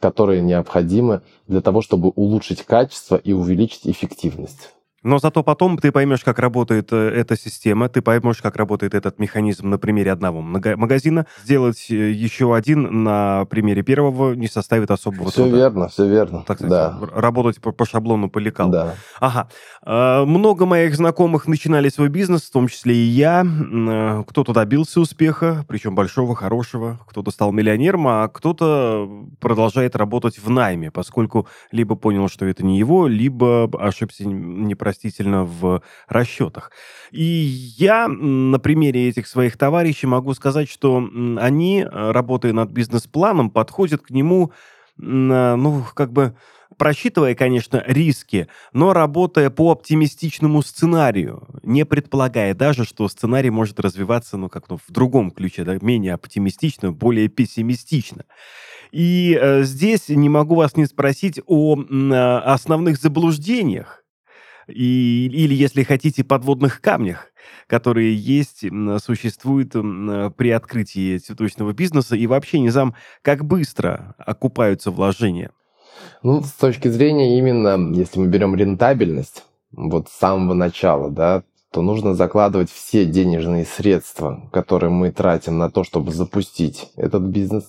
которые 0.00 0.42
необходимы 0.42 1.22
для 1.46 1.60
того, 1.60 1.80
чтобы 1.80 2.10
улучшить 2.10 2.62
качество 2.62 3.16
и 3.16 3.32
увеличить 3.32 3.86
эффективность. 3.86 4.74
Но 5.04 5.18
зато 5.18 5.42
потом 5.42 5.76
ты 5.76 5.92
поймешь, 5.92 6.24
как 6.24 6.38
работает 6.38 6.88
э, 6.90 7.10
эта 7.10 7.36
система, 7.36 7.90
ты 7.90 8.00
поймешь, 8.00 8.40
как 8.40 8.56
работает 8.56 8.94
этот 8.94 9.18
механизм 9.18 9.68
на 9.68 9.78
примере 9.78 10.10
одного 10.10 10.40
магазина. 10.40 11.26
Сделать 11.44 11.90
э, 11.90 12.10
еще 12.10 12.56
один 12.56 13.04
на 13.04 13.44
примере 13.44 13.82
первого 13.82 14.32
не 14.32 14.48
составит 14.48 14.90
особого 14.90 15.30
все 15.30 15.42
труда. 15.42 15.50
Все 15.50 15.56
верно, 15.56 15.88
все 15.88 16.08
верно. 16.08 16.44
Так 16.46 16.58
сказать, 16.58 16.70
да. 16.70 17.06
работать 17.14 17.60
по, 17.60 17.70
по 17.70 17.84
шаблону 17.84 18.30
по 18.30 18.38
лекалу. 18.38 18.72
Да. 18.72 18.94
Ага. 19.20 19.48
А, 19.82 20.24
много 20.24 20.64
моих 20.64 20.96
знакомых 20.96 21.46
начинали 21.48 21.90
свой 21.90 22.08
бизнес, 22.08 22.44
в 22.44 22.50
том 22.50 22.68
числе 22.68 22.94
и 22.94 23.04
я. 23.04 23.44
Э, 23.44 24.24
кто-то 24.26 24.54
добился 24.54 25.00
успеха, 25.00 25.66
причем 25.68 25.94
большого, 25.94 26.34
хорошего. 26.34 26.98
Кто-то 27.06 27.30
стал 27.30 27.52
миллионером, 27.52 28.08
а 28.08 28.28
кто-то 28.28 29.26
продолжает 29.38 29.96
работать 29.96 30.38
в 30.38 30.48
найме, 30.48 30.90
поскольку 30.90 31.46
либо 31.72 31.94
понял, 31.94 32.30
что 32.30 32.46
это 32.46 32.64
не 32.64 32.78
его, 32.78 33.06
либо 33.06 33.68
ошибся 33.78 34.26
непростительно 34.26 34.93
непростительно 34.94 35.44
в 35.44 35.82
расчетах. 36.08 36.70
И 37.10 37.22
я 37.22 38.08
на 38.08 38.58
примере 38.58 39.08
этих 39.08 39.26
своих 39.26 39.56
товарищей 39.56 40.06
могу 40.06 40.34
сказать, 40.34 40.68
что 40.70 41.08
они, 41.38 41.84
работая 41.90 42.52
над 42.52 42.70
бизнес-планом, 42.70 43.50
подходят 43.50 44.02
к 44.02 44.10
нему, 44.10 44.52
ну, 44.96 45.84
как 45.94 46.12
бы 46.12 46.34
просчитывая, 46.78 47.34
конечно, 47.34 47.82
риски, 47.86 48.48
но 48.72 48.92
работая 48.92 49.50
по 49.50 49.70
оптимистичному 49.70 50.62
сценарию, 50.62 51.46
не 51.62 51.84
предполагая 51.84 52.54
даже, 52.54 52.84
что 52.84 53.08
сценарий 53.08 53.50
может 53.50 53.78
развиваться, 53.80 54.36
ну, 54.36 54.48
как 54.48 54.68
ну, 54.68 54.78
в 54.78 54.92
другом 54.92 55.30
ключе, 55.30 55.64
да, 55.64 55.78
менее 55.80 56.14
оптимистично, 56.14 56.90
более 56.92 57.28
пессимистично. 57.28 58.24
И 58.90 59.38
э, 59.40 59.62
здесь 59.62 60.08
не 60.08 60.28
могу 60.28 60.54
вас 60.56 60.76
не 60.76 60.86
спросить 60.86 61.40
о 61.46 61.76
э, 61.76 62.38
основных 62.44 62.96
заблуждениях, 62.96 64.03
и, 64.68 65.26
или, 65.26 65.54
если 65.54 65.82
хотите, 65.82 66.24
подводных 66.24 66.80
камнях, 66.80 67.30
которые 67.66 68.14
есть, 68.14 68.64
существуют 69.02 69.72
при 69.72 70.50
открытии 70.50 71.18
цветочного 71.18 71.72
бизнеса, 71.72 72.16
и 72.16 72.26
вообще 72.26 72.60
не 72.60 72.70
знаю, 72.70 72.94
как 73.22 73.44
быстро 73.44 74.14
окупаются 74.18 74.90
вложения. 74.90 75.50
Ну, 76.22 76.42
с 76.42 76.52
точки 76.52 76.88
зрения 76.88 77.38
именно, 77.38 77.94
если 77.94 78.18
мы 78.18 78.26
берем 78.26 78.54
рентабельность, 78.54 79.44
вот 79.72 80.08
с 80.08 80.12
самого 80.12 80.54
начала, 80.54 81.10
да, 81.10 81.44
то 81.74 81.82
нужно 81.82 82.14
закладывать 82.14 82.70
все 82.70 83.04
денежные 83.04 83.64
средства, 83.64 84.48
которые 84.52 84.90
мы 84.90 85.10
тратим 85.10 85.58
на 85.58 85.72
то, 85.72 85.82
чтобы 85.82 86.12
запустить 86.12 86.92
этот 86.94 87.22
бизнес, 87.22 87.64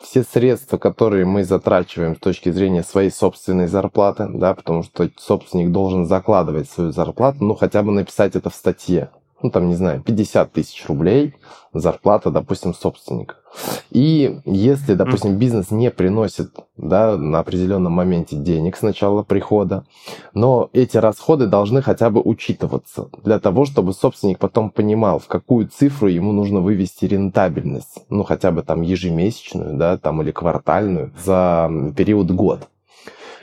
все 0.00 0.22
средства, 0.22 0.78
которые 0.78 1.26
мы 1.26 1.44
затрачиваем 1.44 2.16
с 2.16 2.18
точки 2.18 2.50
зрения 2.50 2.82
своей 2.82 3.10
собственной 3.10 3.66
зарплаты, 3.66 4.26
да, 4.32 4.54
потому 4.54 4.82
что 4.82 5.10
собственник 5.18 5.70
должен 5.70 6.06
закладывать 6.06 6.70
свою 6.70 6.92
зарплату, 6.92 7.44
ну 7.44 7.54
хотя 7.54 7.82
бы 7.82 7.92
написать 7.92 8.36
это 8.36 8.48
в 8.48 8.54
статье, 8.54 9.10
ну 9.42 9.50
там, 9.50 9.68
не 9.68 9.74
знаю, 9.74 10.02
50 10.02 10.52
тысяч 10.52 10.86
рублей 10.86 11.34
зарплата, 11.72 12.30
допустим, 12.30 12.74
собственника. 12.74 13.36
И 13.90 14.40
если, 14.44 14.94
допустим, 14.94 15.36
бизнес 15.36 15.70
не 15.70 15.90
приносит 15.90 16.52
да, 16.76 17.16
на 17.16 17.40
определенном 17.40 17.92
моменте 17.92 18.36
денег 18.36 18.76
с 18.76 18.82
начала 18.82 19.22
прихода, 19.22 19.84
но 20.32 20.70
эти 20.72 20.96
расходы 20.96 21.46
должны 21.46 21.82
хотя 21.82 22.10
бы 22.10 22.20
учитываться 22.22 23.08
для 23.22 23.38
того, 23.38 23.64
чтобы 23.64 23.92
собственник 23.92 24.38
потом 24.38 24.70
понимал, 24.70 25.18
в 25.18 25.26
какую 25.26 25.68
цифру 25.68 26.08
ему 26.08 26.32
нужно 26.32 26.60
вывести 26.60 27.04
рентабельность, 27.04 28.04
ну 28.08 28.24
хотя 28.24 28.50
бы 28.50 28.62
там 28.62 28.82
ежемесячную, 28.82 29.76
да, 29.76 29.98
там 29.98 30.22
или 30.22 30.30
квартальную 30.30 31.12
за 31.22 31.70
период 31.96 32.30
год. 32.30 32.68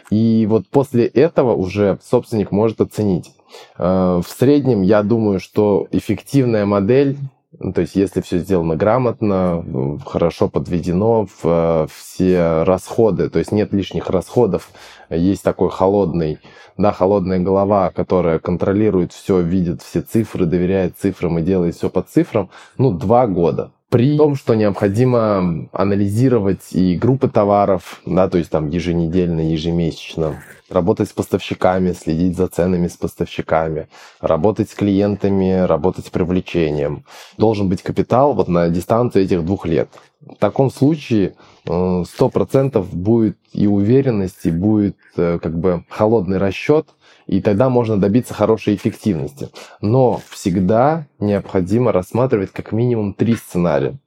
И 0.09 0.47
вот 0.49 0.67
после 0.67 1.05
этого 1.05 1.53
уже 1.53 1.99
собственник 2.03 2.51
может 2.51 2.81
оценить, 2.81 3.31
в 3.77 4.25
среднем, 4.27 4.81
я 4.81 5.03
думаю, 5.03 5.39
что 5.39 5.87
эффективная 5.91 6.65
модель 6.65 7.17
ну, 7.57 7.73
то 7.73 7.81
есть, 7.81 7.95
если 7.95 8.21
все 8.21 8.37
сделано 8.37 8.75
грамотно, 8.75 9.99
хорошо 10.05 10.47
подведено, 10.49 11.27
э, 11.43 11.87
все 11.91 12.63
расходы, 12.63 13.29
то 13.29 13.39
есть 13.39 13.51
нет 13.51 13.73
лишних 13.73 14.09
расходов, 14.09 14.69
есть 15.09 15.43
такой 15.43 15.71
холодный, 15.71 16.39
да, 16.77 16.91
холодная 16.91 17.39
голова, 17.39 17.89
которая 17.89 18.37
контролирует 18.37 19.13
все, 19.13 19.41
видит 19.41 19.81
все 19.81 20.01
цифры, 20.01 20.45
доверяет 20.45 20.97
цифрам 20.97 21.39
и 21.39 21.41
делает 21.41 21.75
все 21.75 21.89
по 21.89 22.03
цифрам, 22.03 22.49
ну, 22.77 22.91
два 22.91 23.25
года. 23.25 23.71
При 23.89 24.17
том, 24.17 24.35
что 24.35 24.53
необходимо 24.53 25.67
анализировать 25.71 26.73
и 26.73 26.95
группы 26.95 27.27
товаров, 27.27 28.01
да, 28.05 28.29
то 28.29 28.37
есть 28.37 28.51
там 28.51 28.69
еженедельно, 28.69 29.39
ежемесячно, 29.39 30.35
работать 30.69 31.09
с 31.09 31.13
поставщиками, 31.13 31.93
следить 31.93 32.37
за 32.37 32.47
ценами 32.47 32.87
с 32.87 32.95
поставщиками, 32.97 33.87
работать 34.21 34.69
с 34.69 34.75
клиентами, 34.75 35.65
работать 35.65 36.05
с 36.05 36.09
привлечением. 36.11 37.03
Должен 37.37 37.67
быть 37.67 37.81
капитал 37.81 38.33
вот 38.33 38.47
на 38.47 38.69
дистанции 38.69 39.23
этих 39.23 39.43
двух 39.43 39.65
лет. 39.65 39.89
В 40.21 40.35
таком 40.35 40.69
случае 40.69 41.35
э, 41.65 42.03
сто 42.07 42.29
процентов 42.29 42.93
будет 42.93 43.37
и 43.53 43.65
уверенность, 43.65 44.45
и 44.45 44.51
будет 44.51 44.97
э, 45.17 45.39
как 45.41 45.57
бы 45.57 45.83
холодный 45.89 46.37
расчет, 46.37 46.89
и 47.29 47.41
тогда 47.41 47.69
можно 47.69 47.95
добиться 48.01 48.33
хорошей 48.33 48.73
эффективности. 48.73 49.49
Но 49.81 50.19
всегда 50.29 51.05
необходимо 51.19 51.91
рассматривать 51.91 52.51
как 52.51 52.71
минимум 52.71 53.13
три 53.13 53.35
сценария. 53.35 53.99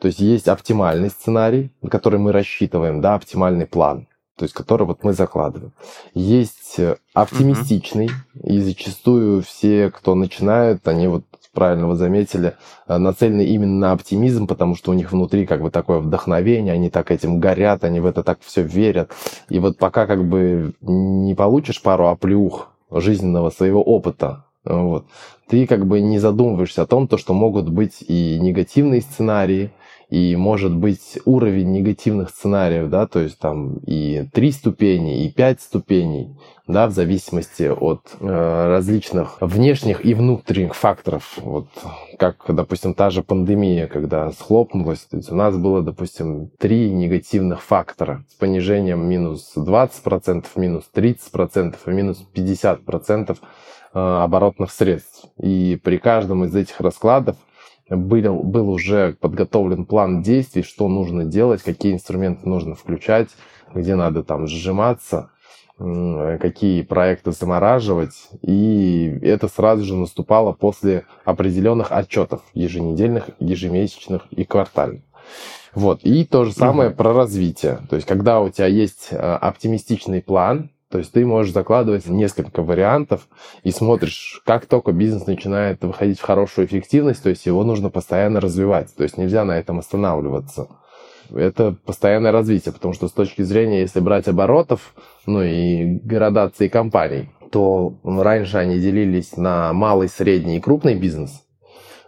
То 0.00 0.08
есть 0.08 0.18
есть 0.18 0.48
оптимальный 0.48 1.10
сценарий, 1.10 1.70
на 1.82 1.90
который 1.90 2.18
мы 2.18 2.32
рассчитываем, 2.32 3.00
да, 3.00 3.14
оптимальный 3.14 3.66
план 3.66 4.06
то 4.36 4.42
есть 4.42 4.52
который 4.52 4.84
вот 4.84 5.04
мы 5.04 5.12
закладываем. 5.12 5.72
Есть 6.12 6.74
э, 6.78 6.96
оптимистичный, 7.12 8.06
uh-huh. 8.06 8.48
и 8.48 8.58
зачастую 8.58 9.42
все, 9.42 9.92
кто 9.92 10.16
начинают, 10.16 10.88
они 10.88 11.06
вот 11.06 11.22
правильно 11.54 11.88
вы 11.88 11.96
заметили, 11.96 12.54
э, 12.86 12.98
нацелены 12.98 13.44
именно 13.46 13.78
на 13.78 13.92
оптимизм, 13.92 14.46
потому 14.46 14.74
что 14.74 14.90
у 14.90 14.94
них 14.94 15.12
внутри 15.12 15.46
как 15.46 15.62
бы 15.62 15.70
такое 15.70 16.00
вдохновение, 16.00 16.74
они 16.74 16.90
так 16.90 17.10
этим 17.10 17.40
горят, 17.40 17.84
они 17.84 18.00
в 18.00 18.06
это 18.06 18.22
так 18.22 18.40
все 18.42 18.62
верят. 18.62 19.10
И 19.48 19.58
вот 19.58 19.78
пока 19.78 20.06
как 20.06 20.24
бы 20.24 20.74
не 20.82 21.34
получишь 21.34 21.80
пару 21.80 22.08
оплюх 22.08 22.68
жизненного 22.90 23.50
своего 23.50 23.82
опыта, 23.82 24.44
вот, 24.64 25.06
ты 25.48 25.66
как 25.66 25.86
бы 25.86 26.00
не 26.00 26.18
задумываешься 26.18 26.82
о 26.82 26.86
том, 26.86 27.06
то, 27.06 27.18
что 27.18 27.34
могут 27.34 27.68
быть 27.68 28.02
и 28.06 28.38
негативные 28.40 29.02
сценарии, 29.02 29.72
и 30.14 30.36
может 30.36 30.72
быть 30.72 31.18
уровень 31.24 31.72
негативных 31.72 32.30
сценариев, 32.30 32.88
да, 32.88 33.08
то 33.08 33.18
есть 33.18 33.36
там 33.40 33.78
и 33.84 34.28
три 34.32 34.52
ступени, 34.52 35.24
и 35.24 35.32
пять 35.32 35.60
ступеней, 35.60 36.36
да, 36.68 36.86
в 36.86 36.92
зависимости 36.92 37.64
от 37.64 38.14
э, 38.20 38.68
различных 38.68 39.38
внешних 39.40 40.06
и 40.06 40.14
внутренних 40.14 40.76
факторов. 40.76 41.36
Вот 41.38 41.66
как, 42.16 42.44
допустим, 42.46 42.94
та 42.94 43.10
же 43.10 43.24
пандемия, 43.24 43.88
когда 43.88 44.30
схлопнулась, 44.30 45.00
то 45.00 45.16
есть 45.16 45.32
у 45.32 45.34
нас 45.34 45.56
было, 45.56 45.82
допустим, 45.82 46.48
три 46.60 46.92
негативных 46.92 47.60
фактора 47.60 48.24
с 48.30 48.34
понижением 48.34 49.04
минус 49.04 49.54
20%, 49.56 50.44
минус 50.54 50.84
30% 50.94 51.74
и 51.86 51.90
минус 51.90 52.24
50% 52.32 53.36
э, 53.94 53.98
оборотных 53.98 54.70
средств. 54.70 55.24
И 55.42 55.76
при 55.82 55.96
каждом 55.96 56.44
из 56.44 56.54
этих 56.54 56.80
раскладов 56.80 57.36
был, 57.88 58.42
был 58.42 58.70
уже 58.70 59.16
подготовлен 59.20 59.84
план 59.84 60.22
действий, 60.22 60.62
что 60.62 60.88
нужно 60.88 61.24
делать, 61.24 61.62
какие 61.62 61.92
инструменты 61.92 62.48
нужно 62.48 62.74
включать, 62.74 63.28
где 63.74 63.94
надо 63.94 64.22
там 64.22 64.46
сжиматься, 64.46 65.30
какие 65.76 66.82
проекты 66.82 67.32
замораживать. 67.32 68.28
И 68.42 69.18
это 69.22 69.48
сразу 69.48 69.84
же 69.84 69.96
наступало 69.96 70.52
после 70.52 71.04
определенных 71.24 71.92
отчетов 71.92 72.42
еженедельных, 72.54 73.30
ежемесячных 73.38 74.26
и 74.30 74.44
квартальных. 74.44 75.02
Вот. 75.74 76.00
И 76.04 76.24
то 76.24 76.44
же 76.44 76.52
самое 76.52 76.90
mm-hmm. 76.90 76.94
про 76.94 77.12
развитие. 77.12 77.80
То 77.90 77.96
есть, 77.96 78.06
когда 78.06 78.40
у 78.40 78.48
тебя 78.48 78.66
есть 78.66 79.08
э, 79.10 79.16
оптимистичный 79.16 80.22
план, 80.22 80.70
то 80.94 80.98
есть 80.98 81.10
ты 81.10 81.26
можешь 81.26 81.52
закладывать 81.52 82.06
несколько 82.06 82.62
вариантов 82.62 83.26
и 83.64 83.72
смотришь, 83.72 84.40
как 84.46 84.66
только 84.66 84.92
бизнес 84.92 85.26
начинает 85.26 85.82
выходить 85.82 86.20
в 86.20 86.22
хорошую 86.22 86.68
эффективность, 86.68 87.20
то 87.20 87.30
есть 87.30 87.46
его 87.46 87.64
нужно 87.64 87.90
постоянно 87.90 88.38
развивать. 88.40 88.94
То 88.94 89.02
есть 89.02 89.18
нельзя 89.18 89.44
на 89.44 89.58
этом 89.58 89.80
останавливаться. 89.80 90.68
Это 91.34 91.74
постоянное 91.84 92.30
развитие, 92.30 92.72
потому 92.72 92.94
что 92.94 93.08
с 93.08 93.12
точки 93.12 93.42
зрения, 93.42 93.80
если 93.80 93.98
брать 93.98 94.28
оборотов, 94.28 94.94
ну 95.26 95.42
и 95.42 95.98
градации 96.04 96.68
компаний, 96.68 97.28
то 97.50 97.98
раньше 98.04 98.58
они 98.58 98.78
делились 98.78 99.36
на 99.36 99.72
малый, 99.72 100.08
средний 100.08 100.58
и 100.58 100.60
крупный 100.60 100.94
бизнес. 100.94 101.42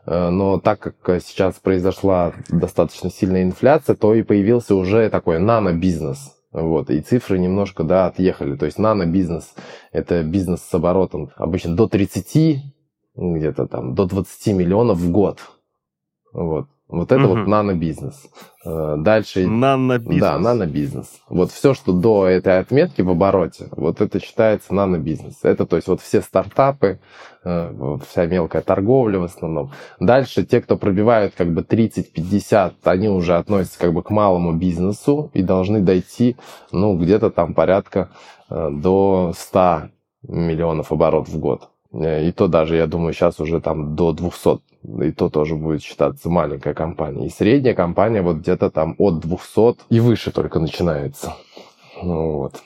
Э, 0.07 0.29
но 0.29 0.61
так 0.61 0.79
как 0.79 1.21
сейчас 1.21 1.55
произошла 1.55 2.35
достаточно 2.51 3.11
сильная 3.11 3.43
инфляция, 3.43 3.97
то 3.97 4.15
и 4.15 4.23
появился 4.23 4.77
уже 4.77 5.11
такой 5.11 5.41
нано-бизнес– 5.41 6.35
вот, 6.63 6.91
и 6.91 7.01
цифры 7.01 7.39
немножко, 7.39 7.85
да, 7.85 8.07
отъехали. 8.07 8.57
То 8.57 8.65
есть 8.65 8.79
нано-бизнес– 8.79 9.55
это 9.93 10.23
бизнес 10.23 10.63
с 10.63 10.75
оборотом 10.75 11.31
обычно 11.37 11.77
до 11.77 11.87
30, 11.87 12.63
где-то 13.15 13.67
там 13.67 13.95
до 13.95 14.07
20 14.07 14.55
миллионов 14.55 14.99
в 14.99 15.11
год. 15.11 15.41
Вот. 16.33 16.69
Вот 16.89 17.11
это 17.11 17.25
угу. 17.25 17.39
вот 17.39 17.49
нано-бизнес. 17.49 18.29
Э, 18.65 18.95
дальше... 18.97 19.45
Нано-бизнес. 19.47 20.21
Да, 20.21 20.39
нано-бизнес. 20.39 21.21
Вот 21.29 21.51
все, 21.51 21.75
что 21.75 21.93
до 21.93 22.29
этой 22.29 22.61
отметки 22.61 23.03
в 23.03 23.11
обороте, 23.11 23.69
вот 23.73 24.01
это 24.01 24.21
считается 24.21 24.73
нано-бизнес. 24.73 25.41
Это, 25.43 25.67
то 25.67 25.75
есть, 25.77 25.89
вот 25.89 26.01
все 26.01 26.21
стартапы, 26.21 27.01
э, 27.45 27.99
вся 28.09 28.27
мелкая 28.27 28.63
торговля 28.63 29.19
в 29.19 29.25
основном. 29.25 29.73
Дальше 29.99 30.45
те, 30.45 30.61
кто 30.61 30.77
пробивают 30.77 31.35
как 31.37 31.53
бы 31.53 31.63
30-50, 31.63 32.75
они 32.85 33.09
уже 33.09 33.35
относятся 33.37 33.81
как 33.81 33.93
бы 33.93 34.05
к 34.05 34.11
малому 34.11 34.53
бизнесу 34.53 35.31
и 35.35 35.43
должны 35.43 35.81
дойти, 35.81 36.37
ну, 36.71 36.97
где-то 36.97 37.31
там 37.31 37.55
порядка 37.55 38.11
э, 38.49 38.71
до 38.71 39.33
100 39.37 39.89
миллионов 40.23 40.93
оборот 40.93 41.29
в 41.29 41.37
год. 41.39 41.69
И 41.93 42.33
то 42.33 42.49
даже, 42.49 42.77
я 42.77 42.87
думаю, 42.87 43.13
сейчас 43.13 43.41
уже 43.41 43.61
там 43.61 43.95
до 43.95 44.13
200 44.13 44.61
и 45.03 45.11
то 45.13 45.29
тоже 45.29 45.57
будет 45.57 45.83
считаться 45.83 46.29
маленькая 46.29 46.75
компания. 46.75 47.27
И 47.27 47.31
средняя 47.31 47.75
компания 47.75 48.23
вот 48.23 48.39
где-то 48.39 48.71
там 48.71 48.95
от 48.99 49.21
200 49.21 49.77
и 49.91 50.01
выше 50.01 50.31
только 50.31 50.61
начинается. 50.61 51.35
Ну, 52.03 52.39
вот. 52.39 52.63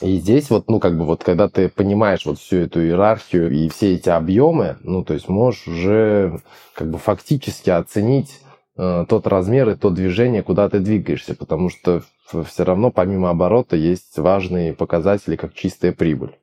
И 0.00 0.16
здесь 0.18 0.50
вот, 0.50 0.68
ну, 0.68 0.80
как 0.80 0.96
бы 0.96 1.04
вот, 1.04 1.22
когда 1.22 1.48
ты 1.48 1.68
понимаешь 1.68 2.26
вот 2.26 2.38
всю 2.38 2.56
эту 2.56 2.82
иерархию 2.82 3.50
и 3.50 3.68
все 3.68 3.94
эти 3.94 4.08
объемы, 4.08 4.76
ну, 4.82 5.04
то 5.04 5.14
есть 5.14 5.28
можешь 5.28 5.66
уже 5.68 6.40
как 6.74 6.90
бы 6.90 6.98
фактически 6.98 7.70
оценить 7.70 8.40
э, 8.76 9.04
тот 9.08 9.26
размер 9.26 9.70
и 9.70 9.74
то 9.74 9.90
движение, 9.90 10.42
куда 10.42 10.68
ты 10.68 10.80
двигаешься, 10.80 11.34
потому 11.34 11.70
что 11.70 12.02
все 12.46 12.64
равно 12.64 12.90
помимо 12.90 13.30
оборота 13.30 13.76
есть 13.76 14.18
важные 14.18 14.72
показатели, 14.72 15.36
как 15.36 15.54
чистая 15.54 15.92
прибыль 15.92 16.36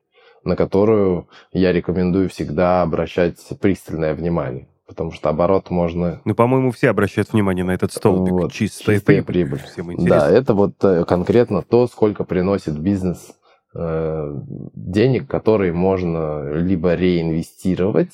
на 0.44 0.56
которую 0.56 1.28
я 1.52 1.72
рекомендую 1.72 2.30
всегда 2.30 2.82
обращать 2.82 3.38
пристальное 3.60 4.14
внимание. 4.14 4.68
Потому 4.88 5.12
что 5.12 5.30
оборот 5.30 5.70
можно... 5.70 6.22
Ну, 6.26 6.36
по-моему, 6.36 6.72
все 6.72 6.90
обращают 6.90 7.32
внимание 7.32 7.64
на 7.64 7.72
этот 7.72 7.94
столбик. 7.94 8.34
Вот, 8.34 8.52
чистая, 8.52 8.98
чистая 8.98 9.24
прибыль. 9.24 9.62
прибыль. 9.76 9.96
Да, 10.00 10.30
это 10.30 10.54
вот 10.54 10.76
э, 10.84 11.06
конкретно 11.06 11.62
то, 11.62 11.88
сколько 11.88 12.26
приносит 12.26 12.78
бизнес 12.78 13.34
э, 13.74 14.42
денег, 14.76 15.28
которые 15.28 15.72
можно 15.72 16.52
либо 16.52 16.96
реинвестировать 16.96 18.12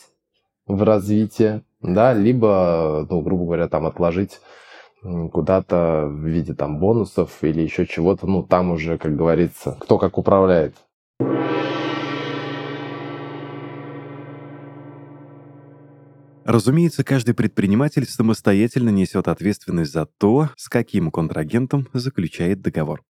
в 0.68 0.84
развитие, 0.84 1.63
да, 1.82 2.13
либо, 2.13 3.08
ну, 3.10 3.22
грубо 3.22 3.46
говоря, 3.46 3.68
там 3.68 3.88
отложить 3.88 4.39
куда-то 5.02 6.08
в 6.08 6.26
виде 6.26 6.54
там 6.54 6.78
бонусов 6.78 7.44
или 7.44 7.62
еще 7.62 7.86
чего-то, 7.86 8.28
ну, 8.28 8.44
там 8.44 8.72
уже, 8.72 8.98
как 8.98 9.15
говорится, 9.15 9.78
кто 9.80 9.98
как 9.98 10.18
управляет. 10.18 10.76
Разумеется, 16.50 17.04
каждый 17.04 17.36
предприниматель 17.36 18.08
самостоятельно 18.08 18.90
несет 18.90 19.28
ответственность 19.28 19.92
за 19.92 20.08
то, 20.08 20.50
с 20.58 20.68
каким 20.68 21.12
контрагентом 21.12 21.88
заключает 21.94 22.60
договор. 22.62 23.04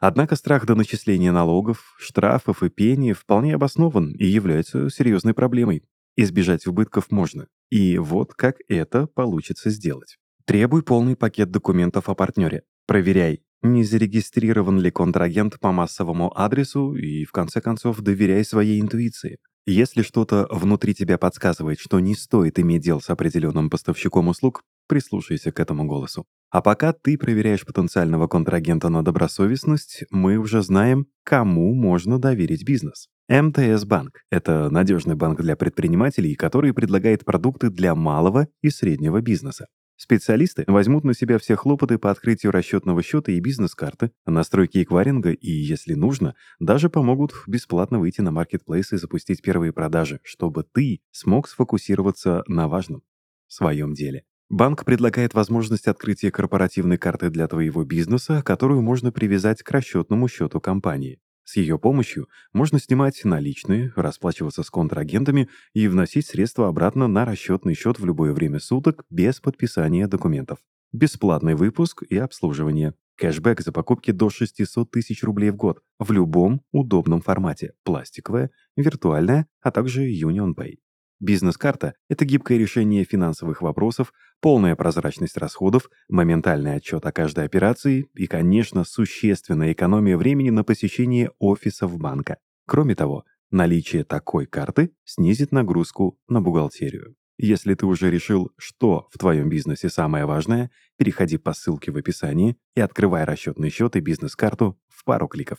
Однако 0.00 0.34
страх 0.34 0.66
до 0.66 0.74
начисления 0.74 1.30
налогов, 1.30 1.94
штрафов 2.00 2.64
и 2.64 2.68
пени 2.68 3.12
вполне 3.12 3.54
обоснован 3.54 4.10
и 4.14 4.24
является 4.24 4.90
серьезной 4.90 5.34
проблемой. 5.34 5.84
Избежать 6.16 6.66
убытков 6.66 7.12
можно. 7.12 7.46
И 7.70 7.96
вот 7.96 8.34
как 8.34 8.56
это 8.66 9.06
получится 9.06 9.70
сделать. 9.70 10.16
Требуй 10.44 10.82
полный 10.82 11.14
пакет 11.14 11.52
документов 11.52 12.08
о 12.08 12.16
партнере. 12.16 12.64
Проверяй, 12.88 13.44
не 13.62 13.84
зарегистрирован 13.84 14.80
ли 14.80 14.90
контрагент 14.90 15.60
по 15.60 15.70
массовому 15.70 16.36
адресу 16.36 16.96
и, 16.96 17.24
в 17.24 17.30
конце 17.30 17.60
концов, 17.60 18.00
доверяй 18.00 18.44
своей 18.44 18.80
интуиции. 18.80 19.38
Если 19.66 20.02
что-то 20.02 20.46
внутри 20.50 20.94
тебя 20.94 21.18
подсказывает, 21.18 21.78
что 21.78 22.00
не 22.00 22.14
стоит 22.14 22.58
иметь 22.58 22.82
дел 22.82 23.00
с 23.00 23.10
определенным 23.10 23.70
поставщиком 23.70 24.28
услуг, 24.28 24.62
прислушайся 24.88 25.52
к 25.52 25.60
этому 25.60 25.84
голосу. 25.84 26.24
А 26.50 26.62
пока 26.62 26.92
ты 26.92 27.16
проверяешь 27.16 27.64
потенциального 27.64 28.26
контрагента 28.26 28.88
на 28.88 29.04
добросовестность, 29.04 30.04
мы 30.10 30.36
уже 30.36 30.62
знаем, 30.62 31.06
кому 31.22 31.74
можно 31.74 32.18
доверить 32.18 32.64
бизнес. 32.64 33.06
МТС 33.28 33.84
Банк– 33.84 34.22
это 34.32 34.68
надежный 34.70 35.14
банк 35.14 35.40
для 35.40 35.54
предпринимателей, 35.54 36.34
который 36.34 36.74
предлагает 36.74 37.24
продукты 37.24 37.70
для 37.70 37.94
малого 37.94 38.48
и 38.62 38.70
среднего 38.70 39.20
бизнеса. 39.20 39.66
Специалисты 40.02 40.64
возьмут 40.66 41.04
на 41.04 41.12
себя 41.12 41.38
все 41.38 41.56
хлопоты 41.56 41.98
по 41.98 42.10
открытию 42.10 42.52
расчетного 42.52 43.02
счета 43.02 43.32
и 43.32 43.38
бизнес-карты, 43.38 44.12
настройки 44.24 44.82
эквайринга 44.82 45.32
и, 45.32 45.50
если 45.50 45.92
нужно, 45.92 46.34
даже 46.58 46.88
помогут 46.88 47.34
бесплатно 47.46 47.98
выйти 47.98 48.22
на 48.22 48.30
маркетплейс 48.30 48.94
и 48.94 48.96
запустить 48.96 49.42
первые 49.42 49.74
продажи, 49.74 50.20
чтобы 50.24 50.64
ты 50.64 51.02
смог 51.10 51.48
сфокусироваться 51.48 52.44
на 52.46 52.66
важном– 52.66 53.02
своем 53.46 53.92
деле. 53.92 54.24
Банк 54.48 54.86
предлагает 54.86 55.34
возможность 55.34 55.86
открытия 55.86 56.30
корпоративной 56.30 56.96
карты 56.96 57.28
для 57.28 57.46
твоего 57.46 57.84
бизнеса, 57.84 58.42
которую 58.42 58.80
можно 58.80 59.12
привязать 59.12 59.62
к 59.62 59.70
расчетному 59.70 60.28
счету 60.28 60.62
компании. 60.62 61.20
С 61.50 61.56
ее 61.56 61.80
помощью 61.80 62.28
можно 62.52 62.78
снимать 62.78 63.24
наличные, 63.24 63.92
расплачиваться 63.96 64.62
с 64.62 64.70
контрагентами 64.70 65.48
и 65.74 65.88
вносить 65.88 66.28
средства 66.28 66.68
обратно 66.68 67.08
на 67.08 67.24
расчетный 67.24 67.74
счет 67.74 67.98
в 67.98 68.04
любое 68.04 68.32
время 68.32 68.60
суток 68.60 69.04
без 69.10 69.40
подписания 69.40 70.06
документов. 70.06 70.60
Бесплатный 70.92 71.56
выпуск 71.56 72.04
и 72.08 72.16
обслуживание. 72.16 72.94
Кэшбэк 73.16 73.62
за 73.62 73.72
покупки 73.72 74.12
до 74.12 74.30
600 74.30 74.92
тысяч 74.92 75.24
рублей 75.24 75.50
в 75.50 75.56
год 75.56 75.82
в 75.98 76.12
любом 76.12 76.62
удобном 76.70 77.20
формате– 77.20 77.72
пластиковая, 77.82 78.52
виртуальная, 78.76 79.48
а 79.60 79.72
также 79.72 80.08
UnionPay. 80.08 80.76
Бизнес-карта– 81.20 81.94
это 82.08 82.24
гибкое 82.24 82.56
решение 82.56 83.04
финансовых 83.04 83.60
вопросов, 83.60 84.14
полная 84.40 84.74
прозрачность 84.74 85.36
расходов, 85.36 85.90
моментальный 86.08 86.76
отчет 86.76 87.04
о 87.04 87.12
каждой 87.12 87.44
операции 87.44 88.08
и, 88.14 88.26
конечно, 88.26 88.84
существенная 88.84 89.72
экономия 89.72 90.16
времени 90.16 90.48
на 90.48 90.64
посещение 90.64 91.30
офисов 91.38 91.98
банка. 91.98 92.38
Кроме 92.66 92.94
того, 92.94 93.24
наличие 93.50 94.04
такой 94.04 94.46
карты 94.46 94.92
снизит 95.04 95.52
нагрузку 95.52 96.18
на 96.26 96.40
бухгалтерию. 96.40 97.16
Если 97.36 97.74
ты 97.74 97.84
уже 97.84 98.10
решил, 98.10 98.52
что 98.56 99.08
в 99.12 99.18
твоем 99.18 99.50
бизнесе 99.50 99.90
самое 99.90 100.24
важное, 100.24 100.70
переходи 100.96 101.36
по 101.36 101.52
ссылке 101.52 101.92
в 101.92 101.98
описании 101.98 102.56
и 102.74 102.80
открывай 102.80 103.24
расчетный 103.24 103.68
счет 103.68 103.94
и 103.96 104.00
бизнес-карту 104.00 104.78
в 104.88 105.04
пару 105.04 105.28
кликов. 105.28 105.58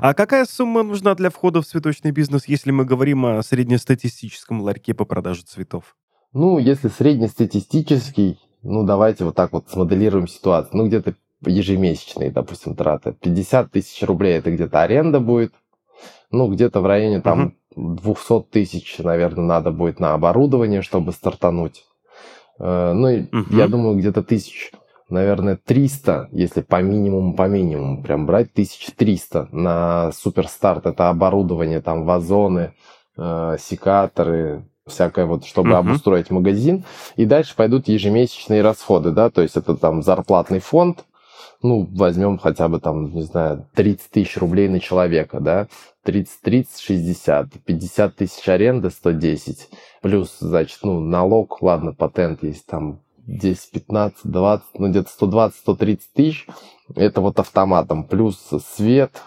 А 0.00 0.14
какая 0.14 0.44
сумма 0.44 0.82
нужна 0.82 1.14
для 1.14 1.30
входа 1.30 1.60
в 1.60 1.66
цветочный 1.66 2.12
бизнес, 2.12 2.46
если 2.46 2.70
мы 2.70 2.84
говорим 2.84 3.26
о 3.26 3.42
среднестатистическом 3.42 4.62
ларьке 4.62 4.94
по 4.94 5.04
продаже 5.04 5.42
цветов? 5.42 5.96
Ну, 6.32 6.58
если 6.58 6.88
среднестатистический, 6.88 8.38
ну, 8.62 8.84
давайте 8.84 9.24
вот 9.24 9.34
так 9.34 9.52
вот 9.52 9.68
смоделируем 9.68 10.28
ситуацию. 10.28 10.76
Ну, 10.78 10.86
где-то 10.86 11.14
ежемесячные, 11.44 12.30
допустим, 12.30 12.74
траты. 12.74 13.14
50 13.20 13.70
тысяч 13.70 14.02
рублей 14.02 14.38
это 14.38 14.50
где-то 14.50 14.82
аренда 14.82 15.20
будет. 15.20 15.52
Ну, 16.30 16.48
где-то 16.48 16.80
в 16.80 16.86
районе 16.86 17.20
там 17.20 17.54
угу. 17.74 17.96
200 17.96 18.50
тысяч, 18.50 18.98
наверное, 18.98 19.44
надо 19.44 19.70
будет 19.72 20.00
на 20.00 20.14
оборудование, 20.14 20.80
чтобы 20.80 21.12
стартануть. 21.12 21.84
Э, 22.58 22.92
ну, 22.94 23.08
угу. 23.08 23.56
я 23.56 23.68
думаю, 23.68 23.98
где-то 23.98 24.22
тысяч 24.22 24.72
наверное, 25.12 25.56
300, 25.56 26.28
если 26.32 26.62
по 26.62 26.82
минимуму, 26.82 27.34
по 27.34 27.46
минимуму, 27.46 28.02
прям 28.02 28.26
брать 28.26 28.50
1300 28.52 29.48
на 29.52 30.10
суперстарт. 30.12 30.86
Это 30.86 31.08
оборудование, 31.08 31.80
там 31.80 32.04
вазоны, 32.04 32.74
э, 33.16 33.56
секаторы, 33.60 34.64
всякое 34.86 35.26
вот, 35.26 35.44
чтобы 35.44 35.70
uh-huh. 35.70 35.78
обустроить 35.78 36.30
магазин. 36.30 36.84
И 37.16 37.24
дальше 37.24 37.54
пойдут 37.54 37.88
ежемесячные 37.88 38.62
расходы, 38.62 39.12
да, 39.12 39.30
то 39.30 39.42
есть 39.42 39.56
это 39.56 39.76
там 39.76 40.02
зарплатный 40.02 40.60
фонд, 40.60 41.04
ну, 41.62 41.88
возьмем 41.92 42.38
хотя 42.38 42.68
бы 42.68 42.80
там, 42.80 43.14
не 43.14 43.22
знаю, 43.22 43.68
30 43.74 44.10
тысяч 44.10 44.36
рублей 44.36 44.68
на 44.68 44.80
человека, 44.80 45.40
да, 45.40 45.68
30, 46.04 46.40
30, 46.40 46.80
60, 46.80 47.48
50 47.64 48.16
тысяч 48.16 48.48
аренды, 48.48 48.90
110, 48.90 49.68
плюс, 50.00 50.36
значит, 50.40 50.80
ну, 50.82 50.98
налог, 51.00 51.62
ладно, 51.62 51.92
патент 51.92 52.42
есть 52.42 52.66
там 52.66 53.00
10, 53.26 53.70
15, 53.70 54.18
20, 54.24 54.64
ну 54.78 54.88
где-то 54.90 55.10
120-130 55.20 56.00
тысяч. 56.14 56.46
Это 56.94 57.20
вот 57.20 57.38
автоматом. 57.38 58.04
Плюс 58.04 58.38
свет, 58.76 59.22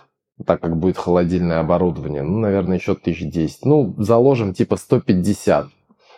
так 0.45 0.61
как 0.61 0.77
будет 0.77 0.97
холодильное 0.97 1.59
оборудование, 1.59 2.23
ну, 2.23 2.39
наверное, 2.39 2.77
еще 2.77 2.95
тысяч 2.95 3.29
10. 3.31 3.65
Ну, 3.65 3.95
заложим 3.97 4.53
типа 4.53 4.75
150. 4.75 5.67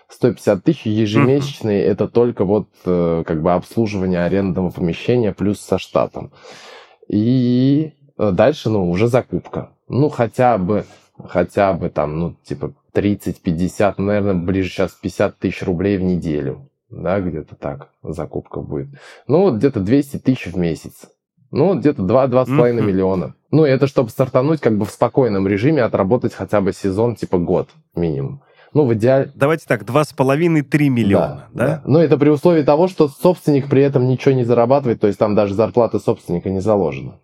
150 0.10 0.64
тысяч 0.64 0.86
ежемесячные, 0.86 1.84
это 1.84 2.08
только 2.08 2.46
вот 2.46 2.70
э, 2.86 3.24
как 3.28 3.42
бы 3.42 3.52
обслуживание 3.52 4.24
арендного 4.24 4.70
помещения 4.70 5.34
плюс 5.34 5.60
со 5.60 5.78
штатом. 5.78 6.32
И 7.10 7.92
э, 8.18 8.32
дальше, 8.32 8.70
ну, 8.70 8.90
уже 8.90 9.08
закупка. 9.08 9.72
Ну, 9.90 10.08
хотя 10.08 10.58
бы, 10.58 10.86
хотя 11.22 11.74
бы 11.74 11.90
там, 11.90 12.20
ну, 12.20 12.36
типа 12.44 12.74
30-50, 12.94 13.96
ну, 13.98 14.06
наверное, 14.06 14.34
ближе 14.34 14.70
сейчас 14.70 14.94
50 14.94 15.40
тысяч 15.40 15.62
рублей 15.64 15.98
в 15.98 16.04
неделю 16.04 16.70
да, 16.90 17.20
где-то 17.20 17.56
так 17.56 17.90
закупка 18.04 18.62
будет. 18.62 18.88
Ну, 19.28 19.42
вот 19.42 19.56
где-то 19.56 19.80
200 19.80 20.20
тысяч 20.20 20.48
в 20.48 20.58
месяц. 20.58 21.10
Ну, 21.52 21.80
где-то 21.80 22.04
2-2,5 22.04 22.46
mm-hmm. 22.48 22.82
миллиона. 22.82 23.36
Ну, 23.52 23.64
это 23.64 23.88
чтобы 23.88 24.10
стартануть 24.10 24.60
как 24.60 24.78
бы 24.78 24.86
в 24.86 24.92
спокойном 24.92 25.48
режиме, 25.48 25.84
отработать 25.84 26.34
хотя 26.34 26.62
бы 26.62 26.74
сезон, 26.74 27.16
типа 27.16 27.38
год 27.38 27.70
минимум. 27.96 28.42
Ну, 28.74 28.86
в 28.86 28.94
идеале... 28.94 29.32
Давайте 29.34 29.66
так, 29.66 29.84
2,5-3 29.84 30.90
миллиона, 30.90 31.48
да, 31.54 31.66
да? 31.66 31.66
да? 31.68 31.82
Ну, 31.86 32.00
это 32.00 32.18
при 32.18 32.30
условии 32.30 32.64
того, 32.64 32.88
что 32.88 33.08
собственник 33.08 33.70
при 33.70 33.82
этом 33.82 34.08
ничего 34.08 34.34
не 34.34 34.44
зарабатывает, 34.44 35.00
то 35.00 35.08
есть 35.08 35.18
там 35.18 35.36
даже 35.36 35.54
зарплата 35.54 36.00
собственника 36.00 36.50
не 36.50 36.60
заложена. 36.60 37.20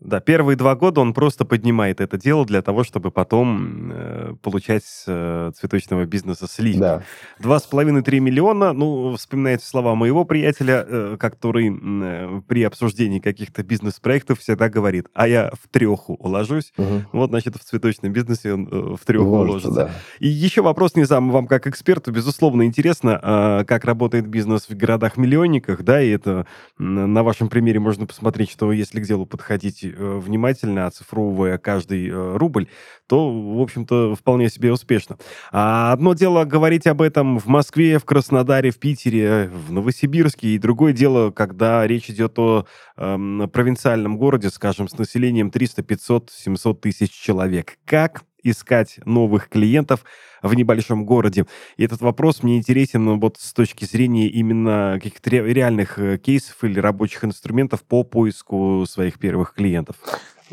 Да, 0.00 0.20
первые 0.20 0.56
два 0.56 0.76
года 0.76 1.00
он 1.00 1.12
просто 1.12 1.44
поднимает 1.44 2.00
это 2.00 2.16
дело 2.16 2.46
для 2.46 2.62
того, 2.62 2.84
чтобы 2.84 3.10
потом 3.10 3.90
э, 3.92 4.34
получать 4.42 4.84
с 4.84 5.04
э, 5.08 5.50
цветочного 5.58 6.04
бизнеса 6.04 6.46
сливки. 6.46 6.78
Да. 6.78 7.02
Два 7.40 7.58
с 7.58 7.64
половиной-три 7.64 8.20
миллиона, 8.20 8.72
ну, 8.72 9.16
вспоминайте 9.16 9.64
слова 9.64 9.96
моего 9.96 10.24
приятеля, 10.24 10.86
э, 10.86 11.16
который 11.18 11.76
э, 11.76 12.42
при 12.46 12.62
обсуждении 12.62 13.18
каких-то 13.18 13.64
бизнес-проектов 13.64 14.38
всегда 14.38 14.68
говорит, 14.68 15.08
а 15.14 15.26
я 15.26 15.50
в 15.60 15.66
треху 15.68 16.14
уложусь. 16.14 16.72
Угу. 16.76 17.02
Вот, 17.12 17.30
значит, 17.30 17.56
в 17.56 17.64
цветочном 17.64 18.12
бизнесе 18.12 18.52
он 18.52 18.68
э, 18.70 18.96
в 18.96 19.04
треху 19.04 19.24
уложится. 19.24 19.72
Да. 19.72 19.90
И 20.20 20.28
еще 20.28 20.62
вопрос, 20.62 20.94
не 20.94 21.04
знаю, 21.04 21.28
вам 21.28 21.48
как 21.48 21.66
эксперту, 21.66 22.12
безусловно, 22.12 22.62
интересно, 22.62 23.18
э, 23.20 23.64
как 23.66 23.84
работает 23.84 24.28
бизнес 24.28 24.68
в 24.68 24.76
городах-миллионниках, 24.76 25.82
да, 25.82 26.00
и 26.00 26.08
это 26.10 26.46
на 26.78 27.24
вашем 27.24 27.48
примере 27.48 27.80
можно 27.80 28.06
посмотреть, 28.06 28.52
что 28.52 28.70
если 28.70 29.00
к 29.00 29.04
делу 29.04 29.26
подходить 29.26 29.87
Э, 29.96 30.18
внимательно, 30.18 30.86
оцифровывая 30.86 31.58
каждый 31.58 32.08
э, 32.08 32.36
рубль, 32.36 32.68
то, 33.06 33.30
в 33.30 33.60
общем-то, 33.60 34.14
вполне 34.14 34.48
себе 34.48 34.72
успешно. 34.72 35.18
А 35.50 35.92
одно 35.92 36.14
дело 36.14 36.44
говорить 36.44 36.86
об 36.86 37.02
этом 37.02 37.38
в 37.38 37.46
Москве, 37.46 37.98
в 37.98 38.04
Краснодаре, 38.04 38.70
в 38.70 38.78
Питере, 38.78 39.50
в 39.52 39.72
Новосибирске, 39.72 40.48
и 40.48 40.58
другое 40.58 40.92
дело, 40.92 41.30
когда 41.30 41.86
речь 41.86 42.10
идет 42.10 42.38
о 42.38 42.66
э, 42.96 43.48
провинциальном 43.52 44.18
городе, 44.18 44.50
скажем, 44.50 44.88
с 44.88 44.98
населением 44.98 45.50
300, 45.50 45.82
500, 45.82 46.30
700 46.30 46.80
тысяч 46.80 47.10
человек. 47.10 47.78
Как 47.84 48.22
искать 48.42 49.00
новых 49.04 49.48
клиентов 49.48 50.04
в 50.42 50.54
небольшом 50.54 51.04
городе. 51.04 51.46
И 51.76 51.84
этот 51.84 52.00
вопрос 52.00 52.42
мне 52.42 52.58
интересен 52.58 53.04
ну, 53.04 53.18
вот 53.18 53.36
с 53.38 53.52
точки 53.52 53.84
зрения 53.84 54.28
именно 54.28 54.98
каких-то 55.02 55.30
реальных 55.30 55.98
э, 55.98 56.18
кейсов 56.18 56.62
или 56.62 56.78
рабочих 56.78 57.24
инструментов 57.24 57.82
по 57.82 58.04
поиску 58.04 58.84
своих 58.88 59.18
первых 59.18 59.54
клиентов. 59.54 59.96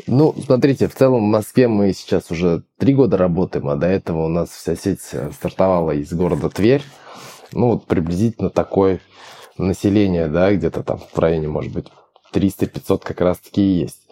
Ну, 0.06 0.34
смотрите, 0.44 0.88
в 0.88 0.94
целом 0.94 1.20
в 1.20 1.30
Москве 1.30 1.68
мы 1.68 1.92
сейчас 1.92 2.30
уже 2.30 2.64
три 2.78 2.94
года 2.94 3.16
работаем, 3.16 3.68
а 3.68 3.76
до 3.76 3.86
этого 3.86 4.26
у 4.26 4.28
нас 4.28 4.50
вся 4.50 4.76
сеть 4.76 5.00
э, 5.12 5.30
стартовала 5.32 5.92
из 5.92 6.12
города 6.12 6.50
Тверь. 6.50 6.82
Ну, 7.52 7.68
вот 7.68 7.86
приблизительно 7.86 8.50
такое 8.50 9.00
население, 9.56 10.28
да, 10.28 10.52
где-то 10.54 10.82
там 10.82 10.98
в 10.98 11.18
районе, 11.18 11.48
может 11.48 11.72
быть, 11.72 11.86
300-500 12.34 13.00
как 13.02 13.20
раз-таки 13.20 13.62
и 13.62 13.80
есть. 13.80 14.05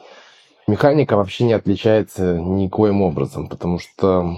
Механика 0.66 1.16
вообще 1.16 1.44
не 1.44 1.53
отличается 1.53 2.38
никоим 2.38 3.03
образом, 3.03 3.48
потому 3.48 3.79
что 3.79 4.37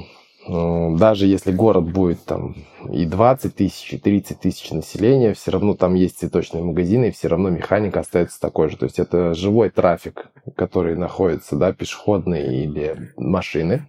ну, 0.49 0.97
даже 0.97 1.27
если 1.27 1.51
город 1.51 1.85
будет 1.85 2.25
там 2.25 2.55
и 2.91 3.05
20 3.05 3.55
тысяч, 3.55 3.93
и 3.93 3.99
30 3.99 4.39
тысяч 4.39 4.71
населения, 4.71 5.35
все 5.35 5.51
равно 5.51 5.75
там 5.75 5.95
есть 5.95 6.19
цветочные 6.19 6.63
магазины, 6.63 7.09
и 7.09 7.11
все 7.11 7.29
равно 7.29 7.51
механика 7.51 8.01
остается 8.01 8.41
такой 8.41 8.69
же. 8.69 8.77
То 8.77 8.85
есть 8.85 9.01
это 9.01 9.35
живой 9.35 9.71
трафик, 9.71 10.29
который 10.55 10.97
находится, 10.97 11.57
да, 11.57 11.73
пешеходные 11.73 12.65
или 12.65 13.13
машины. 13.17 13.87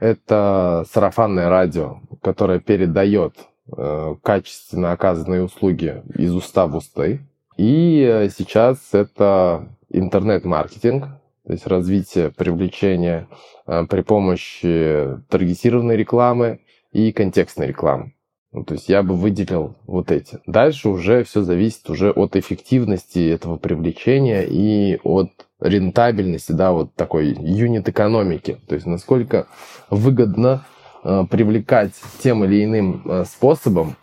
Это 0.00 0.84
сарафанное 0.92 1.48
радио, 1.48 2.00
которое 2.20 2.58
передает 2.58 3.34
э, 3.76 4.16
качественно 4.22 4.90
оказанные 4.92 5.44
услуги 5.44 6.02
из 6.16 6.34
уста 6.34 6.66
в 6.66 6.74
усты. 6.76 7.20
И 7.56 8.02
э, 8.02 8.28
сейчас 8.30 8.78
это 8.92 9.68
интернет-маркетинг, 9.90 11.19
то 11.50 11.54
есть 11.54 11.66
развитие 11.66 12.30
привлечения 12.30 13.26
э, 13.66 13.84
при 13.90 14.02
помощи 14.02 15.20
таргетированной 15.30 15.96
рекламы 15.96 16.60
и 16.92 17.10
контекстной 17.10 17.66
рекламы. 17.66 18.14
Ну, 18.52 18.62
то 18.62 18.74
есть 18.74 18.88
я 18.88 19.02
бы 19.02 19.16
выделил 19.16 19.74
вот 19.84 20.12
эти. 20.12 20.38
Дальше 20.46 20.88
уже 20.88 21.24
все 21.24 21.42
зависит 21.42 21.90
уже 21.90 22.12
от 22.12 22.36
эффективности 22.36 23.28
этого 23.28 23.56
привлечения 23.56 24.46
и 24.48 25.00
от 25.02 25.30
рентабельности, 25.58 26.52
да, 26.52 26.70
вот 26.70 26.94
такой 26.94 27.34
юнит 27.40 27.88
экономики. 27.88 28.60
То 28.68 28.76
есть 28.76 28.86
насколько 28.86 29.48
выгодно 29.90 30.64
э, 31.02 31.24
привлекать 31.28 31.94
тем 32.22 32.44
или 32.44 32.64
иным 32.64 33.02
э, 33.04 33.24
способом 33.24 33.96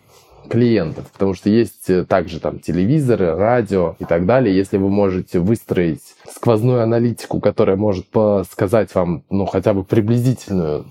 клиентов, 0.47 1.11
потому 1.11 1.33
что 1.33 1.49
есть 1.49 1.89
э, 1.89 2.05
также 2.05 2.39
там 2.39 2.59
телевизоры, 2.59 3.35
радио 3.35 3.95
и 3.99 4.05
так 4.05 4.25
далее. 4.25 4.55
Если 4.55 4.77
вы 4.77 4.89
можете 4.89 5.39
выстроить 5.39 6.15
сквозную 6.29 6.81
аналитику, 6.81 7.39
которая 7.39 7.75
может 7.75 8.07
сказать 8.49 8.93
вам, 8.95 9.23
ну, 9.29 9.45
хотя 9.45 9.73
бы 9.73 9.83
приблизительную 9.83 10.85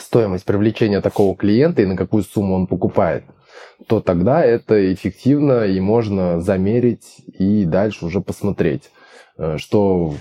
стоимость 0.00 0.44
привлечения 0.44 1.00
такого 1.00 1.36
клиента 1.36 1.82
и 1.82 1.86
на 1.86 1.96
какую 1.96 2.24
сумму 2.24 2.54
он 2.54 2.66
покупает, 2.66 3.24
то 3.86 4.00
тогда 4.00 4.44
это 4.44 4.92
эффективно 4.92 5.64
и 5.64 5.80
можно 5.80 6.40
замерить 6.40 7.18
и 7.38 7.64
дальше 7.64 8.06
уже 8.06 8.20
посмотреть 8.20 8.90
что 9.56 10.14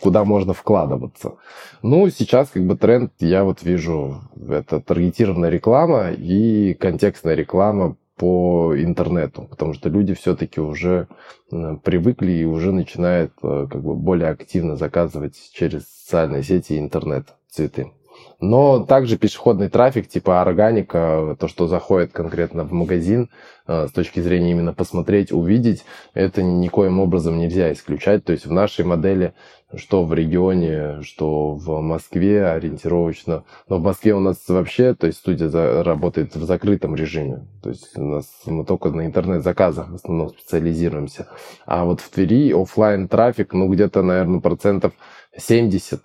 куда 0.00 0.24
можно 0.24 0.52
вкладываться. 0.52 1.36
Ну, 1.82 2.08
сейчас 2.10 2.50
как 2.50 2.64
бы 2.66 2.76
тренд, 2.76 3.12
я 3.18 3.44
вот 3.44 3.62
вижу, 3.62 4.20
это 4.48 4.80
таргетированная 4.80 5.50
реклама 5.50 6.10
и 6.10 6.74
контекстная 6.74 7.34
реклама 7.34 7.96
по 8.16 8.74
интернету, 8.76 9.42
потому 9.50 9.72
что 9.72 9.88
люди 9.88 10.14
все-таки 10.14 10.60
уже 10.60 11.08
привыкли 11.50 12.32
и 12.32 12.44
уже 12.44 12.72
начинают 12.72 13.32
э, 13.42 13.66
как 13.70 13.82
бы 13.82 13.94
более 13.94 14.28
активно 14.28 14.76
заказывать 14.76 15.34
через 15.52 15.88
социальные 15.88 16.42
сети 16.42 16.74
и 16.74 16.78
интернет 16.78 17.34
цветы. 17.48 17.92
Но 18.40 18.84
также 18.84 19.16
пешеходный 19.16 19.68
трафик, 19.68 20.08
типа 20.08 20.42
органика, 20.42 21.36
то, 21.38 21.46
что 21.46 21.68
заходит 21.68 22.12
конкретно 22.12 22.64
в 22.64 22.72
магазин, 22.72 23.30
э, 23.66 23.86
с 23.86 23.92
точки 23.92 24.20
зрения 24.20 24.50
именно 24.50 24.72
посмотреть, 24.72 25.32
увидеть, 25.32 25.84
это 26.12 26.42
никоим 26.42 26.98
образом 26.98 27.38
нельзя 27.38 27.72
исключать. 27.72 28.24
То 28.24 28.32
есть 28.32 28.46
в 28.46 28.52
нашей 28.52 28.84
модели, 28.84 29.32
что 29.76 30.04
в 30.04 30.12
регионе, 30.12 31.02
что 31.02 31.54
в 31.54 31.80
Москве 31.80 32.46
ориентировочно. 32.46 33.44
Но 33.68 33.78
в 33.78 33.82
Москве 33.82 34.14
у 34.14 34.20
нас 34.20 34.36
вообще, 34.48 34.94
то 34.94 35.06
есть 35.06 35.20
студия 35.20 35.82
работает 35.82 36.34
в 36.34 36.44
закрытом 36.44 36.94
режиме. 36.94 37.46
То 37.62 37.70
есть 37.70 37.96
у 37.96 38.04
нас 38.04 38.26
мы 38.46 38.64
только 38.64 38.90
на 38.90 39.06
интернет-заказах 39.06 39.90
в 39.90 39.94
основном 39.94 40.30
специализируемся. 40.30 41.28
А 41.64 41.84
вот 41.84 42.00
в 42.00 42.10
Твери 42.10 42.52
офлайн 42.52 43.08
трафик, 43.08 43.52
ну 43.52 43.68
где-то, 43.68 44.02
наверное, 44.02 44.40
процентов 44.40 44.92
70-75 45.38 46.00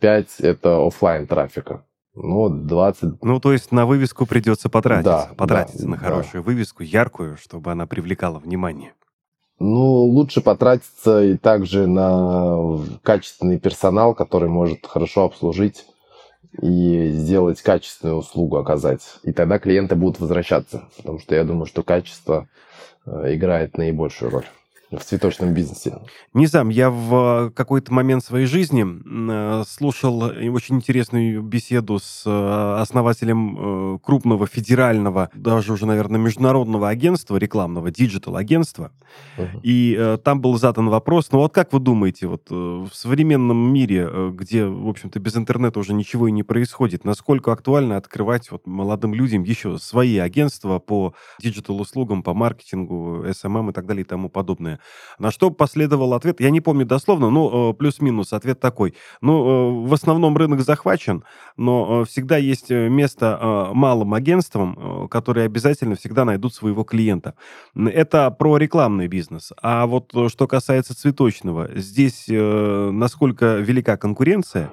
э, 0.00 0.24
это 0.38 0.86
офлайн 0.86 1.26
трафика. 1.26 1.84
Ну, 2.14 2.50
20... 2.50 3.22
Ну, 3.22 3.40
то 3.40 3.52
есть 3.52 3.72
на 3.72 3.86
вывеску 3.86 4.26
придется 4.26 4.68
потратиться. 4.68 5.28
Да, 5.30 5.34
потратиться 5.34 5.84
да, 5.84 5.88
на 5.88 5.96
хорошую 5.96 6.42
да. 6.42 6.46
вывеску, 6.46 6.82
яркую, 6.82 7.38
чтобы 7.38 7.72
она 7.72 7.86
привлекала 7.86 8.38
внимание. 8.38 8.92
Ну, 9.58 10.02
лучше 10.04 10.40
потратиться 10.40 11.22
и 11.22 11.36
также 11.36 11.86
на 11.86 12.80
качественный 13.02 13.58
персонал, 13.58 14.14
который 14.14 14.48
может 14.48 14.86
хорошо 14.86 15.24
обслужить 15.24 15.86
и 16.60 17.10
сделать 17.12 17.62
качественную 17.62 18.18
услугу 18.18 18.56
оказать. 18.58 19.02
И 19.22 19.32
тогда 19.32 19.58
клиенты 19.58 19.94
будут 19.94 20.20
возвращаться, 20.20 20.88
потому 20.98 21.18
что 21.18 21.34
я 21.34 21.44
думаю, 21.44 21.66
что 21.66 21.82
качество 21.82 22.48
э, 23.06 23.34
играет 23.34 23.78
наибольшую 23.78 24.32
роль 24.32 24.46
в 24.98 25.04
цветочном 25.04 25.54
бизнесе? 25.54 25.98
Не 26.34 26.46
знаю, 26.46 26.68
я 26.70 26.90
в 26.90 27.50
какой-то 27.54 27.92
момент 27.92 28.24
своей 28.24 28.46
жизни 28.46 28.84
э, 28.84 29.64
слушал 29.66 30.22
очень 30.22 30.76
интересную 30.76 31.42
беседу 31.42 31.98
с 31.98 32.24
э, 32.26 32.80
основателем 32.80 33.96
э, 33.96 33.98
крупного 34.02 34.46
федерального, 34.46 35.30
даже 35.34 35.72
уже, 35.72 35.86
наверное, 35.86 36.20
международного 36.20 36.88
агентства 36.88 37.36
рекламного, 37.36 37.90
digital-агентства. 37.90 38.92
Uh-huh. 39.36 39.60
И 39.62 40.16
там 40.24 40.40
был 40.40 40.56
задан 40.58 40.88
вопрос, 40.88 41.30
ну 41.32 41.38
вот 41.38 41.52
как 41.52 41.72
вы 41.72 41.80
думаете, 41.80 42.26
вот 42.26 42.48
в 42.48 42.90
современном 42.92 43.72
мире, 43.72 44.08
где, 44.32 44.64
в 44.64 44.88
общем-то, 44.88 45.20
без 45.20 45.36
интернета 45.36 45.80
уже 45.80 45.92
ничего 45.92 46.28
и 46.28 46.32
не 46.32 46.42
происходит, 46.42 47.04
насколько 47.04 47.52
актуально 47.52 47.96
открывать 47.96 48.50
вот 48.50 48.66
молодым 48.66 49.14
людям 49.14 49.42
еще 49.42 49.78
свои 49.78 50.18
агентства 50.18 50.78
по 50.78 51.14
диджитал-услугам, 51.40 52.22
по 52.22 52.32
маркетингу, 52.32 53.24
SMM 53.26 53.70
и 53.70 53.72
так 53.72 53.86
далее 53.86 54.02
и 54.02 54.06
тому 54.06 54.28
подобное? 54.28 54.80
На 55.18 55.30
что 55.30 55.50
последовал 55.50 56.14
ответ, 56.14 56.40
я 56.40 56.50
не 56.50 56.60
помню 56.60 56.86
дословно, 56.86 57.30
но 57.30 57.70
э, 57.70 57.74
плюс-минус 57.74 58.32
ответ 58.32 58.60
такой. 58.60 58.94
Ну, 59.20 59.84
э, 59.84 59.88
в 59.88 59.94
основном 59.94 60.36
рынок 60.36 60.62
захвачен, 60.62 61.24
но 61.56 62.02
э, 62.02 62.04
всегда 62.06 62.36
есть 62.36 62.70
место 62.70 63.70
малым 63.72 64.14
агентствам, 64.14 65.08
которые 65.08 65.46
обязательно 65.46 65.94
всегда 65.94 66.24
найдут 66.24 66.54
своего 66.54 66.84
клиента. 66.84 67.34
Это 67.76 68.30
про 68.30 68.56
рекламный 68.56 69.06
бизнес. 69.06 69.52
А 69.62 69.86
вот 69.86 70.12
что 70.28 70.46
касается 70.46 70.96
цветочного, 70.96 71.70
здесь 71.74 72.24
насколько 72.28 73.56
велика 73.56 73.96
конкуренция, 73.96 74.70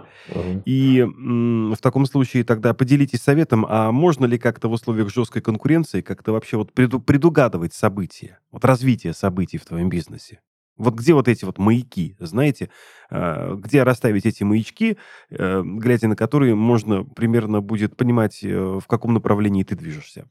и 0.66 1.06
в 1.06 1.78
таком 1.82 2.06
случае 2.06 2.44
тогда 2.44 2.74
поделитесь 2.74 3.22
советом, 3.22 3.66
а 3.68 3.92
можно 3.92 4.26
ли 4.26 4.38
как-то 4.38 4.68
в 4.68 4.74
условиях 4.74 5.14
жесткой 5.14 5.42
конкуренции 5.42 6.02
как-то 6.02 6.32
вообще 6.32 6.58
вот 6.58 6.72
преду- 6.74 7.00
предугадывать 7.00 7.74
события, 7.74 8.40
вот 8.52 8.66
развитие 8.66 9.14
событий 9.14 9.58
в 9.58 9.66
твоем 9.66 9.90
бизнесе? 9.90 9.99
Бизнесе. 10.00 10.40
Вот 10.80 10.94
где 10.94 11.14
вот 11.14 11.28
эти 11.28 11.44
вот 11.44 11.58
маяки, 11.58 12.16
знаете, 12.20 12.70
а, 13.12 13.56
где 13.56 13.84
расставить 13.84 14.26
эти 14.26 14.44
маячки, 14.44 14.98
э, 15.30 15.62
глядя 15.64 16.08
на 16.08 16.16
которые 16.16 16.56
можно 16.56 17.04
примерно 17.04 17.62
будет 17.62 17.98
понимать, 17.98 18.40
э, 18.44 18.80
в 18.82 18.88
каком 18.88 19.14
направлении 19.14 19.64
ты 19.64 19.76
движешься? 19.76 20.26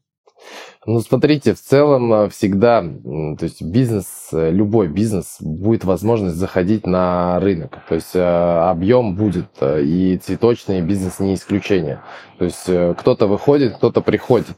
Ну, 0.86 1.00
смотрите, 1.00 1.52
в 1.52 1.60
целом 1.60 2.12
э, 2.12 2.28
всегда, 2.30 2.80
то 2.80 3.44
есть 3.44 3.60
бизнес, 3.60 4.30
любой 4.32 4.88
бизнес 4.88 5.36
будет 5.40 5.84
возможность 5.84 6.36
заходить 6.36 6.86
на 6.86 7.38
рынок. 7.40 7.78
То 7.86 7.96
есть 7.96 8.16
объем 8.16 9.16
будет, 9.16 9.50
и 9.60 10.16
цветочный 10.16 10.80
бизнес 10.80 11.20
не 11.20 11.34
исключение. 11.34 12.00
То 12.38 12.44
есть 12.46 12.70
кто-то 13.00 13.26
выходит, 13.26 13.76
кто-то 13.76 14.00
приходит. 14.00 14.56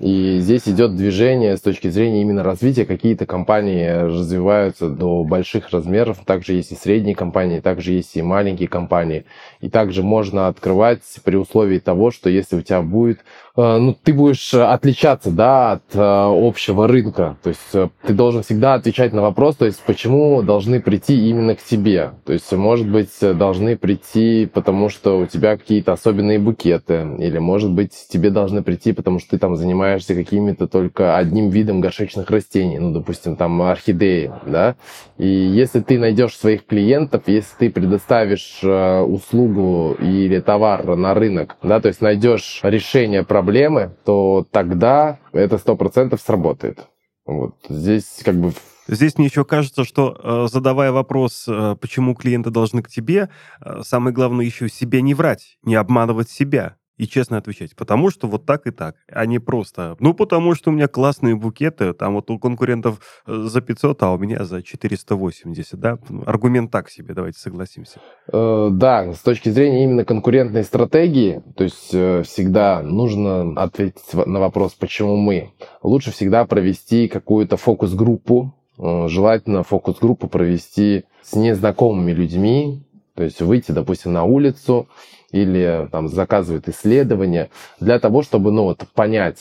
И 0.00 0.38
здесь 0.40 0.66
идет 0.66 0.96
движение 0.96 1.56
с 1.56 1.60
точки 1.60 1.88
зрения 1.88 2.22
именно 2.22 2.42
развития. 2.42 2.84
Какие-то 2.84 3.26
компании 3.26 3.86
развиваются 3.86 4.88
до 4.88 5.22
больших 5.24 5.70
размеров. 5.70 6.18
Также 6.24 6.54
есть 6.54 6.72
и 6.72 6.76
средние 6.76 7.14
компании, 7.14 7.60
также 7.60 7.92
есть 7.92 8.16
и 8.16 8.22
маленькие 8.22 8.68
компании. 8.68 9.24
И 9.60 9.70
также 9.70 10.02
можно 10.02 10.48
открывать 10.48 11.02
при 11.24 11.36
условии 11.36 11.78
того, 11.78 12.10
что 12.10 12.28
если 12.30 12.56
у 12.56 12.62
тебя 12.62 12.82
будет 12.82 13.20
ну, 13.54 13.94
ты 14.02 14.14
будешь 14.14 14.54
отличаться, 14.54 15.30
да, 15.30 15.72
от 15.72 15.82
э, 15.94 15.98
общего 16.00 16.88
рынка. 16.88 17.36
То 17.42 17.50
есть 17.50 17.60
э, 17.74 17.90
ты 18.06 18.14
должен 18.14 18.42
всегда 18.42 18.74
отвечать 18.74 19.12
на 19.12 19.20
вопрос, 19.20 19.56
то 19.56 19.66
есть 19.66 19.82
почему 19.84 20.40
должны 20.42 20.80
прийти 20.80 21.28
именно 21.28 21.54
к 21.54 21.62
тебе. 21.62 22.12
То 22.24 22.32
есть, 22.32 22.50
может 22.52 22.88
быть, 22.88 23.10
должны 23.20 23.76
прийти, 23.76 24.46
потому 24.46 24.88
что 24.88 25.18
у 25.18 25.26
тебя 25.26 25.58
какие-то 25.58 25.92
особенные 25.92 26.38
букеты, 26.38 27.06
или, 27.18 27.36
может 27.36 27.70
быть, 27.70 27.92
тебе 28.08 28.30
должны 28.30 28.62
прийти, 28.62 28.92
потому 28.92 29.18
что 29.18 29.32
ты 29.32 29.38
там 29.38 29.56
занимаешься 29.56 30.14
какими-то 30.14 30.66
только 30.66 31.18
одним 31.18 31.50
видом 31.50 31.82
горшечных 31.82 32.30
растений, 32.30 32.78
ну, 32.78 32.92
допустим, 32.92 33.36
там 33.36 33.60
орхидеи, 33.60 34.32
да. 34.46 34.76
И 35.18 35.28
если 35.28 35.80
ты 35.80 35.98
найдешь 35.98 36.38
своих 36.38 36.64
клиентов, 36.64 37.24
если 37.26 37.54
ты 37.58 37.70
предоставишь 37.70 38.60
услугу 38.62 39.94
или 40.00 40.40
товар 40.40 40.96
на 40.96 41.12
рынок, 41.12 41.56
да, 41.62 41.80
то 41.80 41.88
есть 41.88 42.00
найдешь 42.00 42.60
решение 42.62 43.22
проблемы, 43.22 43.41
проблемы, 43.42 43.96
то 44.04 44.46
тогда 44.50 45.18
это 45.32 45.58
сто 45.58 45.76
процентов 45.76 46.20
сработает. 46.20 46.86
Вот 47.26 47.54
здесь 47.68 48.22
как 48.24 48.36
бы 48.36 48.52
Здесь 48.88 49.16
мне 49.16 49.26
еще 49.28 49.44
кажется, 49.44 49.84
что 49.84 50.18
э, 50.22 50.48
задавая 50.50 50.90
вопрос, 50.90 51.46
э, 51.48 51.76
почему 51.80 52.14
клиенты 52.14 52.50
должны 52.50 52.82
к 52.82 52.88
тебе, 52.88 53.30
э, 53.60 53.82
самое 53.84 54.12
главное 54.12 54.44
еще 54.44 54.68
себе 54.68 55.02
не 55.02 55.14
врать, 55.14 55.56
не 55.62 55.76
обманывать 55.76 56.30
себя 56.30 56.76
и 57.02 57.08
честно 57.08 57.36
отвечать. 57.36 57.74
Потому 57.74 58.10
что 58.10 58.28
вот 58.28 58.46
так 58.46 58.68
и 58.68 58.70
так, 58.70 58.94
а 59.08 59.26
не 59.26 59.40
просто, 59.40 59.96
ну, 59.98 60.14
потому 60.14 60.54
что 60.54 60.70
у 60.70 60.72
меня 60.72 60.86
классные 60.86 61.34
букеты, 61.34 61.94
там 61.94 62.14
вот 62.14 62.30
у 62.30 62.38
конкурентов 62.38 63.00
э, 63.26 63.34
за 63.48 63.60
500, 63.60 64.02
а 64.04 64.12
у 64.12 64.18
меня 64.18 64.44
за 64.44 64.62
480, 64.62 65.80
да? 65.80 65.98
Аргумент 66.26 66.70
так 66.70 66.88
себе, 66.88 67.12
давайте 67.12 67.40
согласимся. 67.40 67.98
Э, 68.32 68.68
да, 68.70 69.12
с 69.12 69.18
точки 69.18 69.48
зрения 69.48 69.82
именно 69.82 70.04
конкурентной 70.04 70.62
стратегии, 70.62 71.42
то 71.56 71.64
есть 71.64 71.92
э, 71.92 72.22
всегда 72.22 72.82
нужно 72.82 73.60
ответить 73.60 74.14
на 74.14 74.38
вопрос, 74.38 74.74
почему 74.74 75.16
мы. 75.16 75.50
Лучше 75.82 76.12
всегда 76.12 76.44
провести 76.44 77.08
какую-то 77.08 77.56
фокус-группу, 77.56 78.54
желательно 78.78 79.64
фокус-группу 79.64 80.28
провести 80.28 81.04
с 81.22 81.34
незнакомыми 81.34 82.12
людьми, 82.12 82.84
то 83.14 83.24
есть 83.24 83.40
выйти, 83.42 83.72
допустим, 83.72 84.12
на 84.12 84.24
улицу 84.24 84.88
или 85.32 85.88
там 85.90 86.08
заказывать 86.08 86.68
исследования 86.68 87.50
для 87.80 87.98
того, 87.98 88.22
чтобы, 88.22 88.52
ну, 88.52 88.64
вот 88.64 88.84
понять, 88.94 89.38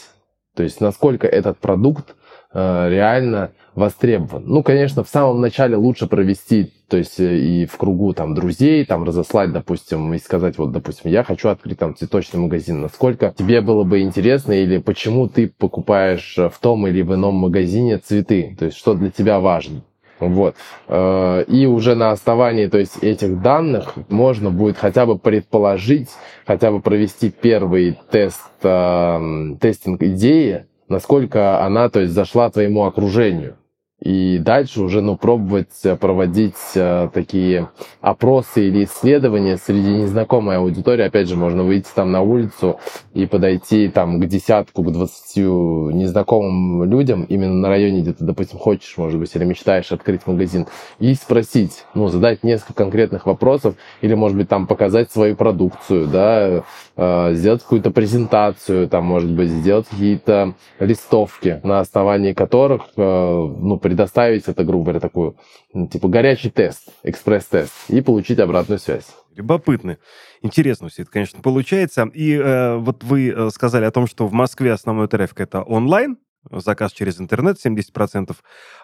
то 0.56 0.64
есть 0.64 0.82
насколько 0.82 1.28
этот 1.28 1.60
продукт 1.60 2.16
э, 2.54 2.90
реально 2.90 3.52
востребован. 3.74 4.44
Ну, 4.46 4.64
конечно, 4.64 5.04
в 5.04 5.10
самом 5.10 5.40
начале 5.40 5.78
лучше 5.78 6.08
провести, 6.08 6.74
то 6.90 6.98
есть 6.98 7.20
э, 7.22 7.38
и 7.38 7.66
в 7.66 7.78
кругу 7.78 8.14
там 8.14 8.34
друзей, 8.34 8.86
там 8.86 9.06
разослать, 9.06 9.54
допустим, 9.54 10.14
и 10.14 10.20
сказать, 10.20 10.58
вот, 10.58 10.72
допустим, 10.72 11.10
я 11.10 11.24
хочу 11.24 11.48
открыть 11.48 11.80
там 11.80 11.96
цветочный 11.96 12.40
магазин. 12.42 12.82
Насколько 12.82 13.34
тебе 13.38 13.62
было 13.62 13.84
бы 13.84 14.02
интересно 14.02 14.52
или 14.52 14.78
почему 14.80 15.30
ты 15.30 15.48
покупаешь 15.48 16.36
в 16.38 16.54
том 16.60 16.86
или 16.88 17.02
в 17.02 17.14
ином 17.14 17.36
магазине 17.36 17.98
цветы? 17.98 18.56
То 18.60 18.66
есть 18.66 18.78
что 18.78 18.94
для 18.94 19.10
тебя 19.10 19.40
важно? 19.40 19.84
Вот. 20.22 20.56
Э, 20.88 21.44
и 21.48 21.66
уже 21.66 21.96
на 21.96 22.12
основании 22.12 22.68
то 22.68 22.78
есть, 22.78 23.04
этих 23.04 23.42
данных 23.42 23.94
можно 24.10 24.50
будет 24.50 24.78
хотя 24.78 25.06
бы 25.06 25.18
предположить, 25.18 26.10
хотя 26.46 26.72
бы 26.72 26.82
провести 26.82 27.30
первый 27.30 28.00
тест, 28.12 28.42
э, 28.64 29.56
тестинг 29.60 30.02
идеи, 30.04 30.66
насколько 30.88 31.64
она 31.64 31.90
то 31.90 32.00
есть, 32.00 32.14
зашла 32.14 32.50
твоему 32.50 32.86
окружению 32.86 33.58
и 34.02 34.40
дальше 34.40 34.82
уже 34.82 35.02
ну, 35.02 35.16
пробовать 35.16 35.70
э, 35.84 35.96
проводить 35.96 36.56
э, 36.74 37.10
такие 37.14 37.70
опросы 38.02 38.68
или 38.68 38.86
исследования 38.86 39.58
среди 39.58 39.90
незнакомой 39.90 40.58
аудитории. 40.58 41.04
Опять 41.04 41.30
же, 41.30 41.36
можно 41.36 41.64
выйти 41.64 41.90
там 41.94 42.12
на 42.12 42.22
улицу 42.22 42.80
и 43.14 43.28
подойти 43.28 43.90
там 43.90 44.20
к 44.20 44.26
десятку, 44.26 44.84
к 44.84 44.92
двадцатью 44.92 45.92
незнакомым 45.94 46.84
людям 46.84 47.26
именно 47.26 47.54
на 47.54 47.70
районе, 47.70 48.02
где 48.02 48.14
ты, 48.14 48.26
допустим, 48.26 48.58
хочешь, 48.58 48.98
может 48.98 49.20
быть, 49.20 49.36
или 49.36 49.44
мечтаешь 49.44 49.92
открыть 49.92 50.26
магазин, 50.26 50.66
и 50.98 51.14
спросить, 51.14 51.86
ну, 51.94 52.08
задать 52.08 52.44
несколько 52.44 52.74
конкретных 52.74 53.28
вопросов, 53.28 53.76
или, 54.02 54.16
может 54.16 54.36
быть, 54.36 54.50
там 54.50 54.66
показать 54.66 55.12
свою 55.12 55.36
продукцию, 55.36 56.08
да, 56.08 56.64
сделать 56.96 57.62
какую-то 57.62 57.92
презентацию, 57.92 58.88
там, 58.88 59.06
может 59.06 59.32
быть, 59.32 59.50
сделать 59.50 59.88
какие-то 59.88 60.56
листовки, 60.80 61.60
на 61.64 61.80
основании 61.80 62.34
которых, 62.34 62.84
э, 62.98 63.02
ну, 63.02 63.78
предоставить 63.78 64.48
это, 64.48 64.64
грубо 64.64 64.86
говоря, 64.86 65.00
такую, 65.00 65.38
ну, 65.74 65.88
типа, 65.88 66.08
горячий 66.08 66.50
тест, 66.50 66.90
экспресс-тест, 67.04 67.74
и 67.90 68.02
получить 68.02 68.40
обратную 68.40 68.80
связь. 68.80 69.08
Любопытно. 69.36 69.98
Интересно 70.42 70.90
все 70.90 71.04
это, 71.04 71.12
конечно, 71.12 71.42
получается. 71.42 72.10
И 72.14 72.34
э, 72.34 72.76
вот 72.76 73.04
вы 73.04 73.30
э, 73.30 73.50
сказали 73.52 73.86
о 73.86 73.92
том, 73.92 74.08
что 74.08 74.28
в 74.28 74.34
Москве 74.34 74.74
основной 74.74 75.08
трафик 75.08 75.40
это 75.40 75.62
онлайн, 75.62 76.18
заказ 76.50 76.92
через 76.92 77.20
интернет 77.22 77.58
70%, 77.64 78.36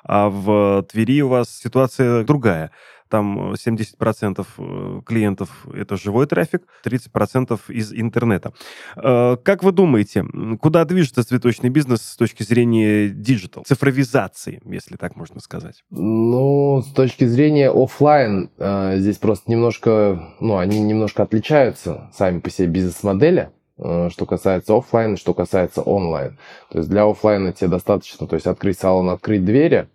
а 0.03 0.29
в 0.29 0.85
Твери 0.91 1.21
у 1.21 1.29
вас 1.29 1.49
ситуация 1.49 2.23
другая 2.23 2.71
там 3.09 3.53
70% 3.53 4.39
э, 4.39 4.43
э, 4.57 5.01
клиентов— 5.05 5.67
это 5.73 5.97
живой 5.97 6.27
трафик, 6.27 6.63
30% 6.85 7.59
из 7.69 7.93
интернета. 7.93 8.53
Э, 8.95 9.37
как 9.43 9.63
вы 9.63 9.71
думаете, 9.71 10.25
куда 10.61 10.85
движется 10.85 11.23
цветочный 11.23 11.69
бизнес 11.69 12.01
с 12.01 12.15
точки 12.15 12.43
зрения 12.43 13.09
digital, 13.09 13.63
цифровизации, 13.63 14.61
если 14.65 14.95
так 14.95 15.15
можно 15.15 15.39
сказать? 15.39 15.83
Ну, 15.89 16.81
с 16.81 16.91
точки 16.93 17.25
зрения 17.25 17.69
офлайн 17.69 18.49
здесь 18.57 19.17
просто 19.17 19.49
немножко, 19.51 20.33
ну, 20.39 20.57
они 20.57 20.79
немножко 20.79 21.23
отличаются 21.23 22.09
сами 22.13 22.39
по 22.39 22.49
себе 22.49 22.67
бизнес-модели 22.67 23.51
что 24.09 24.25
касается 24.25 24.75
офлайн, 24.75 25.17
что 25.17 25.35
касается 25.35 25.83
онлайн. 25.83 26.39
То 26.71 26.79
есть 26.79 26.89
для 26.89 27.03
офлайна 27.05 27.53
тебе 27.53 27.69
достаточно, 27.69 28.25
то 28.25 28.33
есть 28.33 28.47
открыть 28.47 28.79
салон, 28.79 29.11
открыть 29.11 29.45
двери, 29.45 29.87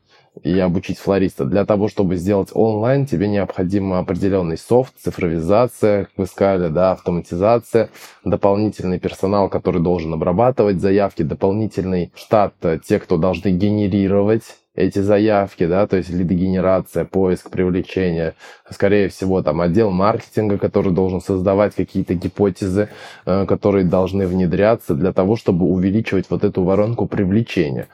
и 0.43 0.59
обучить 0.59 0.99
флориста. 0.99 1.45
Для 1.45 1.65
того, 1.65 1.89
чтобы 1.89 2.17
сделать 2.17 2.49
онлайн, 2.55 3.07
тебе 3.07 3.29
необходим 3.29 3.93
определенный 3.93 4.57
софт, 4.57 4.95
цифровизация, 4.99 6.05
как 6.05 6.13
вы 6.17 6.27
сказали, 6.27 6.69
да, 6.69 6.93
автоматизация, 6.93 7.91
дополнительный 8.25 8.99
персонал, 8.99 9.49
который 9.49 9.83
должен 9.83 10.15
обрабатывать 10.15 10.81
заявки, 10.81 11.23
дополнительный 11.23 12.13
штат, 12.15 12.55
э, 12.63 12.79
те, 12.85 12.99
кто 12.99 13.19
должны 13.19 13.51
генерировать 13.51 14.43
эти 14.75 15.01
заявки, 15.01 15.67
да, 15.67 15.87
то 15.87 15.99
есть 15.99 16.09
лидогенерация, 16.09 17.05
поиск, 17.05 17.51
привлечение, 17.51 18.35
скорее 18.71 19.09
всего, 19.09 19.43
там 19.43 19.61
отдел 19.61 19.91
маркетинга, 19.91 20.57
который 20.57 20.93
должен 20.93 21.21
создавать 21.21 21.75
какие-то 21.75 22.15
гипотезы, 22.15 22.89
э, 23.27 23.45
которые 23.47 23.85
должны 23.85 24.27
внедряться 24.27 24.95
для 24.95 25.13
того, 25.13 25.37
чтобы 25.37 25.67
увеличивать 25.67 26.27
вот 26.31 26.43
эту 26.43 26.65
воронку 26.65 27.07
привлечения. 27.07 27.89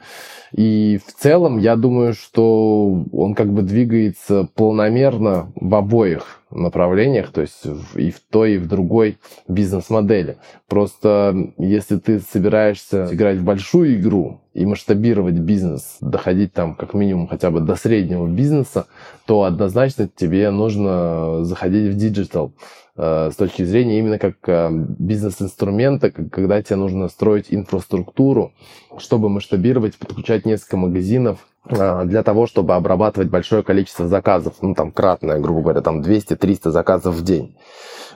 И 0.55 0.99
в 1.05 1.13
целом, 1.13 1.57
я 1.57 1.75
думаю, 1.75 2.13
что 2.13 3.05
он 3.11 3.35
как 3.35 3.51
бы 3.51 3.61
двигается 3.61 4.47
планомерно 4.55 5.51
в 5.55 5.75
обоих 5.75 6.41
направлениях, 6.51 7.31
то 7.31 7.41
есть 7.41 7.63
и 7.95 8.09
в 8.11 8.19
той, 8.19 8.55
и 8.55 8.57
в 8.57 8.67
другой 8.67 9.19
бизнес-модели. 9.47 10.37
Просто 10.67 11.35
если 11.57 11.97
ты 11.97 12.19
собираешься 12.19 13.07
играть 13.11 13.37
в 13.37 13.43
большую 13.43 13.99
игру 13.99 14.41
и 14.53 14.65
масштабировать 14.65 15.35
бизнес, 15.35 15.97
доходить 16.01 16.53
там 16.53 16.73
как 16.73 16.93
минимум 16.93 17.27
хотя 17.27 17.51
бы 17.51 17.59
до 17.59 17.75
среднего 17.75 18.27
бизнеса, 18.27 18.87
то 19.25 19.43
однозначно 19.43 20.09
тебе 20.13 20.49
нужно 20.49 21.43
заходить 21.43 21.93
в 21.93 21.97
digital. 21.97 22.51
Э, 23.01 23.29
с 23.31 23.37
точки 23.37 23.63
зрения 23.63 23.99
именно 23.99 24.19
как 24.19 24.35
э, 24.47 24.69
бизнес-инструмента, 24.71 26.11
когда 26.11 26.61
тебе 26.61 26.75
нужно 26.75 27.07
строить 27.07 27.45
инфраструктуру, 27.49 28.51
чтобы 28.97 29.29
масштабировать, 29.29 29.95
подключать 29.97 30.45
несколько 30.45 30.75
магазинов 30.75 31.47
э, 31.69 32.03
для 32.03 32.23
того, 32.23 32.45
чтобы 32.45 32.75
обрабатывать 32.75 33.29
большое 33.29 33.63
количество 33.63 34.09
заказов, 34.09 34.55
ну 34.61 34.75
там 34.75 34.91
кратное, 34.91 35.39
грубо 35.39 35.61
говоря, 35.61 35.81
там 35.81 36.01
200-300 36.01 36.71
заказов 36.71 37.15
в 37.15 37.23
день. 37.23 37.55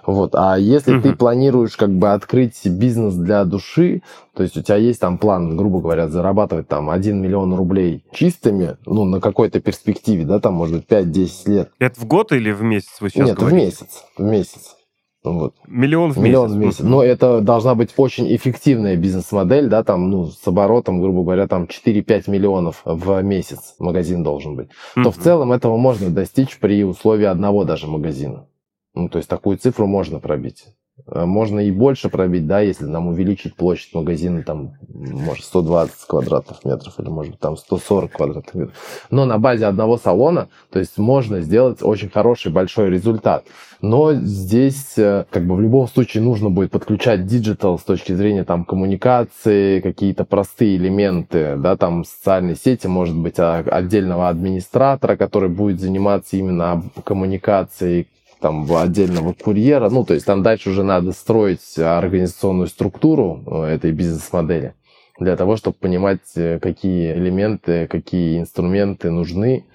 Вот. 0.06 0.36
А 0.36 0.58
если 0.58 0.96
угу. 0.96 1.02
ты 1.02 1.16
планируешь 1.16 1.76
как 1.78 1.90
бы 1.90 2.12
открыть 2.12 2.66
бизнес 2.66 3.16
для 3.16 3.46
души, 3.46 4.02
то 4.36 4.44
есть 4.44 4.58
у 4.58 4.62
тебя 4.62 4.78
есть 4.78 5.00
там 5.00 5.18
план, 5.18 5.56
грубо 5.56 5.80
говоря, 5.80 6.08
зарабатывать 6.08 6.68
там 6.68 6.90
1 6.90 7.22
миллион 7.22 7.54
рублей 7.54 8.04
чистыми, 8.12 8.78
ну, 8.86 9.06
на 9.06 9.22
какой-то 9.22 9.60
перспективе, 9.60 10.26
да, 10.26 10.40
там, 10.40 10.56
может 10.56 10.76
быть, 10.76 10.88
5-10 10.88 11.30
лет. 11.48 11.72
Это 11.80 12.00
в 12.00 12.06
год 12.06 12.32
или 12.32 12.52
в 12.52 12.62
месяц 12.62 12.98
вы 13.00 13.10
сейчас 13.10 13.30
Нет, 13.30 13.38
говорите? 13.38 13.58
в 13.58 13.66
месяц, 13.66 14.04
в 14.18 14.24
месяц. 14.24 14.76
Вот. 15.24 15.54
Миллион 15.68 16.12
в 16.12 16.18
Миллион 16.18 16.48
месяц. 16.48 16.56
в 16.56 16.60
месяц. 16.60 16.80
Но 16.82 17.02
это 17.02 17.40
должна 17.40 17.76
быть 17.76 17.94
очень 17.96 18.36
эффективная 18.36 18.98
бизнес-модель, 18.98 19.70
да, 19.70 19.84
там, 19.84 20.10
ну, 20.10 20.26
с 20.26 20.46
оборотом, 20.46 21.02
грубо 21.02 21.24
говоря, 21.24 21.48
там 21.48 21.64
4-5 21.64 22.30
миллионов 22.30 22.82
в 22.84 23.22
месяц 23.22 23.76
магазин 23.80 24.24
должен 24.24 24.56
быть. 24.56 24.68
Mm-hmm. 24.68 25.04
То 25.04 25.12
в 25.12 25.18
целом 25.18 25.54
этого 25.54 25.78
можно 25.78 26.10
достичь 26.10 26.60
при 26.60 26.84
условии 26.84 27.26
одного 27.26 27.64
даже 27.64 27.88
магазина. 27.88 28.48
Ну, 28.94 29.10
то 29.10 29.18
есть 29.18 29.30
такую 29.30 29.58
цифру 29.58 29.88
можно 29.88 30.20
пробить. 30.20 30.66
Э, 31.08 31.26
можно 31.26 31.60
и 31.60 31.72
больше 31.72 32.10
пробить, 32.10 32.46
да, 32.46 32.60
если 32.60 32.86
нам 32.86 33.08
увеличить 33.08 33.56
площадь 33.56 33.96
магазина, 33.96 34.44
там, 34.44 34.74
может, 34.88 35.46
120 35.46 35.96
квадратных 36.08 36.64
метров, 36.64 37.00
или, 37.00 37.10
может, 37.10 37.40
там 37.40 37.58
140 37.58 38.12
квадратных 38.12 38.54
метров. 38.54 38.76
Но 39.10 39.26
на 39.26 39.40
базе 39.40 39.66
одного 39.66 39.98
салона, 39.98 40.50
то 40.72 40.78
есть 40.78 41.00
можно 41.00 41.42
сделать 41.42 41.80
очень 41.82 42.10
хороший, 42.10 42.52
большой 42.52 42.92
результат. 42.92 43.46
Но 43.82 44.14
здесь, 44.14 44.94
э, 44.98 45.26
как 45.32 45.48
бы, 45.48 45.56
в 45.56 45.62
любом 45.62 45.88
случае 45.88 46.22
нужно 46.22 46.52
будет 46.52 46.70
подключать 46.70 47.26
digital 47.26 47.80
с 47.80 47.84
точки 47.84 48.14
зрения, 48.14 48.44
там, 48.44 48.64
коммуникации, 48.64 49.82
какие-то 49.82 50.26
простые 50.26 50.78
элементы, 50.78 51.56
да, 51.58 51.76
там, 51.76 52.06
социальной 52.06 52.56
сети, 52.56 52.86
может 52.86 53.18
быть, 53.18 53.40
а, 53.40 53.58
отдельного 53.60 54.30
администратора, 54.30 55.18
который 55.18 55.50
будет 55.50 55.82
заниматься 55.82 56.38
именно 56.38 56.84
коммуникацией, 57.04 58.08
там 58.44 58.70
отдельного 58.76 59.34
курьера. 59.34 59.90
Ну, 59.90 60.04
то 60.04 60.14
есть 60.14 60.26
там 60.26 60.44
дальше 60.44 60.70
уже 60.70 60.84
надо 60.84 61.14
строить 61.14 61.80
организационную 61.80 62.68
структуру 62.68 63.42
э, 63.46 63.76
этой 63.76 63.94
бизнес-модели 63.94 64.74
для 65.18 65.38
того, 65.38 65.56
чтобы 65.56 65.78
понимать, 65.80 66.20
э, 66.36 66.60
какие 66.60 67.14
элементы, 67.14 67.88
какие 67.88 68.40
инструменты 68.40 69.12
нужны. 69.12 69.66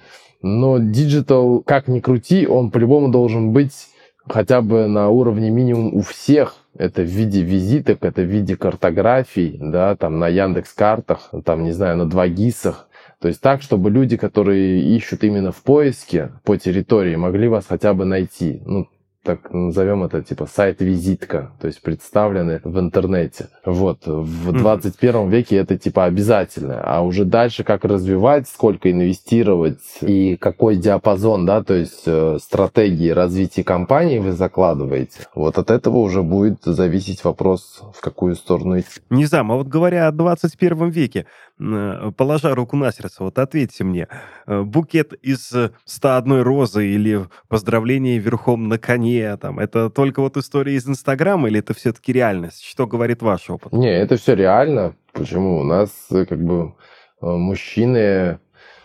Но 0.42 0.78
digital, 0.78 1.62
как 1.62 1.88
ни 1.88 2.00
крути, 2.00 2.46
он 2.46 2.70
по-любому 2.70 3.08
должен 3.08 3.52
быть 3.52 3.88
хотя 4.28 4.60
бы 4.60 4.86
на 4.86 5.08
уровне 5.08 5.48
минимум 5.48 5.94
у 5.94 6.02
всех. 6.02 6.56
Это 6.76 7.00
в 7.00 7.06
виде 7.06 7.40
визиток, 7.42 8.04
это 8.04 8.20
в 8.20 8.26
виде 8.26 8.54
картографий, 8.54 9.58
да, 9.60 9.96
там 9.96 10.18
на 10.18 10.28
Яндекс 10.28 10.74
картах, 10.74 11.30
там, 11.44 11.64
не 11.64 11.72
знаю, 11.72 11.96
на 11.96 12.02
2GIS, 12.02 12.74
то 13.20 13.28
есть 13.28 13.40
так, 13.40 13.62
чтобы 13.62 13.90
люди, 13.90 14.16
которые 14.16 14.80
ищут 14.96 15.24
именно 15.24 15.50
в 15.50 15.62
поиске 15.62 16.32
по 16.44 16.56
территории, 16.56 17.16
могли 17.16 17.48
вас 17.48 17.66
хотя 17.66 17.92
бы 17.92 18.04
найти. 18.04 18.62
Ну, 18.64 18.88
так 19.28 19.52
назовем 19.52 20.04
это 20.04 20.22
типа 20.22 20.46
сайт-визитка, 20.46 21.52
то 21.60 21.66
есть 21.66 21.82
представлены 21.82 22.62
в 22.64 22.78
интернете. 22.78 23.48
Вот, 23.66 24.06
в 24.06 24.52
21 24.52 25.28
веке 25.28 25.56
это 25.56 25.76
типа 25.76 26.06
обязательно, 26.06 26.80
а 26.82 27.02
уже 27.02 27.26
дальше 27.26 27.62
как 27.62 27.84
развивать, 27.84 28.48
сколько 28.48 28.90
инвестировать 28.90 29.80
и 30.00 30.36
какой 30.36 30.76
диапазон, 30.76 31.44
да, 31.44 31.62
то 31.62 31.74
есть 31.74 32.04
э, 32.06 32.38
стратегии 32.40 33.10
развития 33.10 33.64
компании 33.64 34.18
вы 34.18 34.32
закладываете, 34.32 35.26
вот 35.34 35.58
от 35.58 35.70
этого 35.70 35.98
уже 35.98 36.22
будет 36.22 36.64
зависеть 36.64 37.22
вопрос, 37.22 37.82
в 37.94 38.00
какую 38.00 38.34
сторону 38.34 38.80
идти. 38.80 39.00
Низам, 39.10 39.52
а 39.52 39.56
вот 39.56 39.66
говоря 39.66 40.08
о 40.08 40.12
21 40.12 40.88
веке, 40.88 41.26
э, 41.60 42.12
положа 42.16 42.54
руку 42.54 42.76
на 42.76 42.92
сердце, 42.92 43.22
вот 43.22 43.38
ответьте 43.38 43.84
мне, 43.84 44.08
э, 44.46 44.62
букет 44.62 45.12
из 45.20 45.52
101 45.84 46.40
розы 46.40 46.86
или 46.86 47.26
поздравление 47.48 48.16
верхом 48.16 48.68
на 48.68 48.78
коне, 48.78 49.17
там, 49.36 49.58
это 49.58 49.90
только 49.90 50.20
вот 50.20 50.36
история 50.36 50.74
из 50.74 50.88
Инстаграма 50.88 51.48
или 51.48 51.60
это 51.60 51.74
все-таки 51.74 52.12
реальность? 52.12 52.62
Что 52.64 52.86
говорит 52.86 53.22
ваш 53.22 53.50
опыт? 53.50 53.72
Не, 53.72 53.90
это 53.90 54.16
все 54.16 54.34
реально. 54.34 54.94
Почему? 55.12 55.60
У 55.60 55.64
нас 55.64 55.90
э, 56.10 56.24
как 56.24 56.42
бы 56.42 56.74
мужчины 57.20 58.38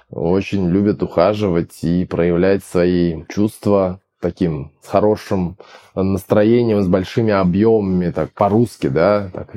очень 0.09 0.69
любят 0.69 1.01
ухаживать 1.01 1.83
и 1.83 2.05
проявлять 2.05 2.63
свои 2.63 3.23
чувства 3.29 3.99
таким 4.23 4.71
с 4.81 4.87
хорошим 4.87 5.57
настроением, 5.93 6.81
с 6.81 6.87
большими 6.87 7.33
объемами, 7.33 8.09
так 8.09 8.31
по-русски, 8.31 8.87
да, 8.87 9.29
так, 9.33 9.47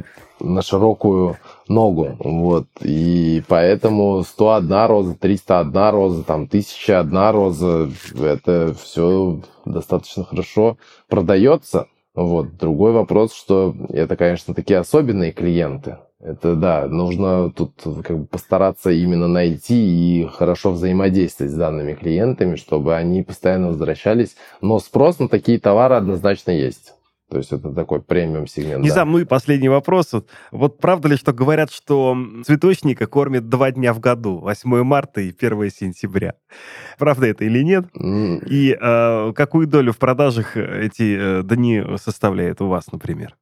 на 0.41 0.61
широкую 0.61 1.37
ногу. 1.69 2.17
Вот. 2.19 2.67
И 2.83 3.43
поэтому 3.49 4.23
101 4.25 4.87
роза, 4.87 5.15
301 5.15 5.91
роза, 5.91 6.23
там 6.25 6.43
1001 6.43 7.31
роза, 7.31 7.91
это 8.21 8.75
все 8.75 9.41
достаточно 9.65 10.25
хорошо 10.25 10.77
продается. 11.09 11.87
Вот. 12.15 12.57
Другой 12.57 12.93
вопрос, 12.93 13.33
что 13.33 13.75
это, 13.91 14.17
конечно, 14.17 14.53
такие 14.53 14.79
особенные 14.79 15.33
клиенты. 15.33 15.99
Это 16.19 16.57
да, 16.57 16.87
нужно 16.87 17.51
тут 17.51 17.75
как 18.03 18.19
бы 18.19 18.27
постараться 18.27 18.91
именно 18.91 19.29
найти 19.29 20.23
и 20.23 20.27
хорошо 20.27 20.73
взаимодействовать 20.73 21.53
с 21.53 21.57
данными 21.57 21.93
клиентами, 21.93 22.57
чтобы 22.57 22.97
они 22.97 23.23
постоянно 23.23 23.69
возвращались. 23.69 24.35
Но 24.63 24.79
спрос 24.79 25.19
на 25.19 25.29
такие 25.29 25.61
товары 25.61 25.97
однозначно 25.97 26.53
есть. 26.53 26.95
То 27.29 27.39
есть 27.39 27.53
это 27.53 27.73
такой 27.73 28.01
премиум 28.01 28.47
сегмент. 28.47 28.83
Не 28.83 28.89
да. 28.89 28.95
знаю, 28.95 29.09
ну 29.09 29.19
и 29.19 29.25
последний 29.25 29.69
вопрос. 29.69 30.15
Вот 30.53 30.79
правда 30.79 31.09
ли, 31.09 31.17
что 31.17 31.33
говорят, 31.33 31.73
что 31.73 32.17
цветочника 32.45 33.09
кормят 33.09 33.49
два 33.49 33.73
дня 33.73 33.93
в 33.93 33.99
году, 33.99 34.39
8 34.39 34.85
марта 34.85 35.21
и 35.21 35.35
1 35.37 35.71
сентября? 35.71 36.35
Правда 36.99 37.27
это 37.27 37.45
или 37.45 37.63
нет? 37.63 37.87
Mm. 37.97 38.47
И 38.49 38.79
э, 38.81 39.33
какую 39.35 39.67
долю 39.67 39.93
в 39.93 39.99
продажах 39.99 40.57
эти 40.57 41.41
э, 41.41 41.43
дни 41.43 41.83
составляют 41.97 42.61
у 42.61 42.69
вас, 42.69 42.93
например? 42.93 43.35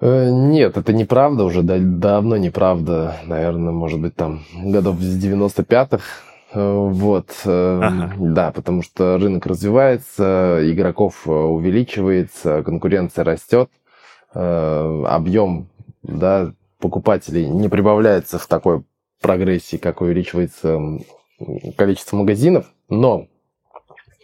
Э, 0.00 0.28
нет, 0.30 0.76
это 0.76 0.92
неправда 0.92 1.44
уже, 1.44 1.62
давно 1.62 2.36
неправда. 2.36 3.16
Наверное, 3.26 3.72
может 3.72 4.00
быть, 4.00 4.14
там 4.14 4.44
годов 4.54 5.00
с 5.00 5.24
95-х 5.24 6.04
Э, 6.54 6.88
вот, 6.88 7.30
э, 7.44 7.80
ага. 7.82 8.14
да, 8.18 8.52
потому 8.52 8.82
что 8.82 9.18
рынок 9.18 9.44
развивается, 9.46 10.60
игроков 10.62 11.22
э, 11.26 11.30
увеличивается, 11.30 12.62
конкуренция 12.62 13.24
растет, 13.24 13.70
объем 14.32 15.68
да, 16.02 16.52
покупателей 16.80 17.48
не 17.48 17.68
прибавляется 17.68 18.40
в 18.40 18.48
такой 18.48 18.82
прогрессии, 19.22 19.76
как 19.76 20.00
увеличивается 20.00 20.80
количество 21.76 22.16
магазинов, 22.16 22.66
но 22.88 23.28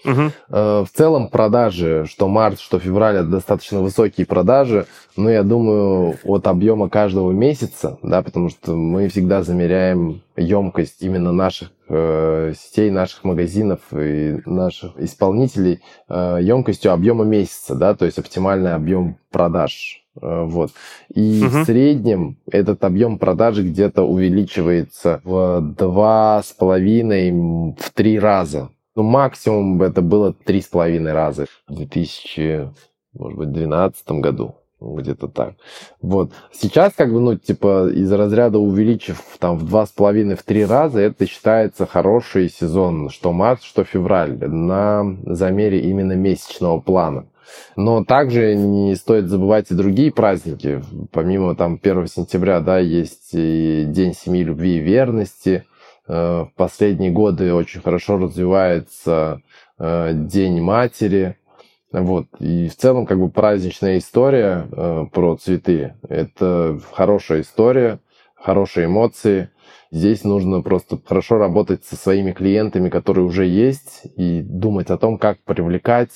Угу. 0.05 0.33
В 0.49 0.89
целом 0.95 1.29
продажи, 1.29 2.07
что 2.09 2.29
март, 2.29 2.61
что 2.61 2.79
февраль, 2.79 3.17
это 3.17 3.27
достаточно 3.27 3.81
высокие 3.81 4.27
продажи, 4.27 4.87
но 5.17 5.31
я 5.31 5.43
думаю 5.43 6.17
от 6.25 6.47
объема 6.47 6.89
каждого 6.89 7.33
месяца, 7.33 7.99
да, 8.03 8.23
потому 8.23 8.49
что 8.49 8.75
мы 8.75 9.09
всегда 9.09 9.43
замеряем 9.43 10.23
емкость 10.37 11.03
именно 11.03 11.33
наших 11.33 11.71
э, 11.89 12.55
сетей, 12.57 12.91
наших 12.91 13.25
магазинов 13.25 13.81
и 13.93 14.39
наших 14.47 14.99
исполнителей 14.99 15.81
э, 16.09 16.39
емкостью 16.41 16.93
объема 16.93 17.25
месяца, 17.25 17.75
да, 17.75 17.95
то 17.95 18.07
есть 18.07 18.19
оптимальный 18.19 18.75
объем 18.75 19.19
продаж. 19.31 20.05
Э, 20.21 20.45
вот. 20.45 20.73
И 21.15 21.43
угу. 21.43 21.59
в 21.59 21.65
среднем 21.65 22.39
этот 22.51 22.85
объем 22.85 23.19
продажи 23.19 23.63
где-то 23.63 24.03
увеличивается 24.03 25.21
в 25.25 25.61
два 25.61 26.43
с 26.43 26.53
половиной, 26.53 27.31
в 27.79 27.91
три 27.93 28.19
раза 28.19 28.71
ну, 29.03 29.09
максимум 29.09 29.83
это 29.83 30.03
было 30.03 30.33
три 30.33 30.61
с 30.61 30.67
половиной 30.67 31.13
раза 31.13 31.47
в 31.67 31.75
2012 31.75 34.11
году 34.13 34.55
где-то 34.81 35.29
так. 35.29 35.55
Вот. 36.01 36.33
Сейчас, 36.53 36.95
как 36.95 37.13
бы, 37.13 37.21
ну, 37.21 37.37
типа, 37.37 37.91
из 37.91 38.11
разряда 38.13 38.59
увеличив 38.59 39.23
там 39.39 39.59
в 39.59 39.67
два 39.67 39.87
с 39.87 39.91
половиной, 39.91 40.37
в 40.37 40.43
три 40.43 40.65
раза, 40.65 41.01
это 41.01 41.27
считается 41.27 41.87
хороший 41.87 42.49
сезон, 42.49 43.11
что 43.11 43.33
март, 43.33 43.63
что 43.63 43.85
февраль, 43.85 44.39
на 44.39 45.05
замере 45.27 45.81
именно 45.81 46.13
месячного 46.13 46.81
плана. 46.81 47.27
Но 47.77 48.05
также 48.05 48.55
не 48.55 48.95
стоит 48.95 49.29
забывать 49.29 49.71
и 49.71 49.75
другие 49.75 50.13
праздники. 50.13 50.83
Помимо 51.11 51.57
там 51.57 51.81
1 51.83 52.07
сентября, 52.07 52.61
да, 52.61 52.79
есть 52.79 53.31
и 53.33 53.85
День 53.87 54.15
семьи, 54.15 54.45
любви 54.45 54.77
и 54.77 54.81
верности, 54.81 55.65
в 56.11 56.53
последние 56.57 57.13
годы 57.13 57.55
очень 57.55 57.81
хорошо 57.81 58.19
развивается 58.19 59.43
э, 59.79 60.11
День 60.13 60.61
матери. 60.61 61.37
Вот. 61.93 62.27
И 62.41 62.69
в 62.69 62.77
целом 62.77 63.07
как 63.07 63.21
бы 63.21 63.31
праздничная 63.31 63.99
история 63.99 64.67
э, 64.73 65.07
про 65.13 65.37
цветы. 65.37 65.95
Это 66.09 66.81
хорошая 66.93 67.43
история, 67.43 68.01
хорошие 68.35 68.87
эмоции. 68.87 69.51
Здесь 69.93 70.25
нужно 70.25 70.63
просто 70.63 70.99
хорошо 71.05 71.39
работать 71.39 71.85
со 71.85 71.95
своими 71.95 72.33
клиентами, 72.33 72.89
которые 72.89 73.25
уже 73.25 73.47
есть, 73.47 74.03
и 74.17 74.41
думать 74.41 74.91
о 74.91 74.99
том, 74.99 75.19
как 75.19 75.39
привлекать, 75.43 76.13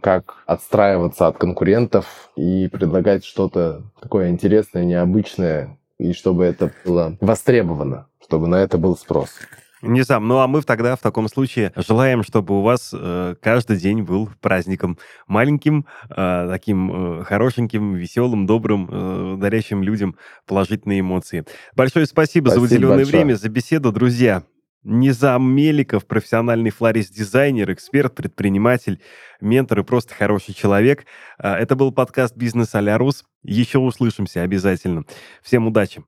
как 0.00 0.44
отстраиваться 0.46 1.26
от 1.26 1.36
конкурентов 1.36 2.30
и 2.36 2.68
предлагать 2.68 3.24
что-то 3.24 3.82
такое 4.00 4.30
интересное, 4.30 4.84
необычное, 4.84 5.76
и 5.98 6.12
чтобы 6.12 6.44
это 6.44 6.70
было 6.84 7.16
востребовано 7.20 8.06
чтобы 8.26 8.48
на 8.48 8.56
это 8.56 8.78
был 8.78 8.96
спрос. 8.96 9.30
Не 9.82 10.04
сам. 10.04 10.26
Ну 10.26 10.38
а 10.38 10.46
мы 10.46 10.62
тогда 10.62 10.96
в 10.96 11.00
таком 11.00 11.28
случае 11.28 11.72
желаем, 11.76 12.22
чтобы 12.22 12.58
у 12.58 12.62
вас 12.62 12.90
э, 12.92 13.34
каждый 13.40 13.76
день 13.76 14.02
был 14.02 14.30
праздником 14.40 14.98
маленьким, 15.26 15.86
э, 16.10 16.48
таким 16.50 17.20
э, 17.20 17.24
хорошеньким, 17.24 17.94
веселым, 17.94 18.46
добрым, 18.46 18.88
э, 18.90 19.36
дарящим 19.38 19.82
людям 19.82 20.16
положительные 20.46 21.00
эмоции. 21.00 21.44
Большое 21.74 22.06
спасибо, 22.06 22.48
спасибо 22.48 22.68
за 22.68 22.74
уделенное 22.74 22.96
большое. 22.96 23.24
время, 23.24 23.36
за 23.36 23.48
беседу, 23.48 23.92
друзья. 23.92 24.42
Низам 24.82 25.50
Меликов, 25.50 26.06
профессиональный 26.06 26.70
флорист-дизайнер, 26.70 27.72
эксперт, 27.72 28.14
предприниматель, 28.14 29.00
ментор 29.40 29.80
и 29.80 29.82
просто 29.82 30.14
хороший 30.14 30.54
человек. 30.54 31.04
Э, 31.38 31.54
это 31.54 31.76
был 31.76 31.92
подкаст 31.92 32.36
«Бизнес 32.36 32.74
а 32.74 32.98
Рус». 32.98 33.24
Еще 33.42 33.78
услышимся 33.78 34.42
обязательно. 34.42 35.04
Всем 35.42 35.66
удачи! 35.66 36.02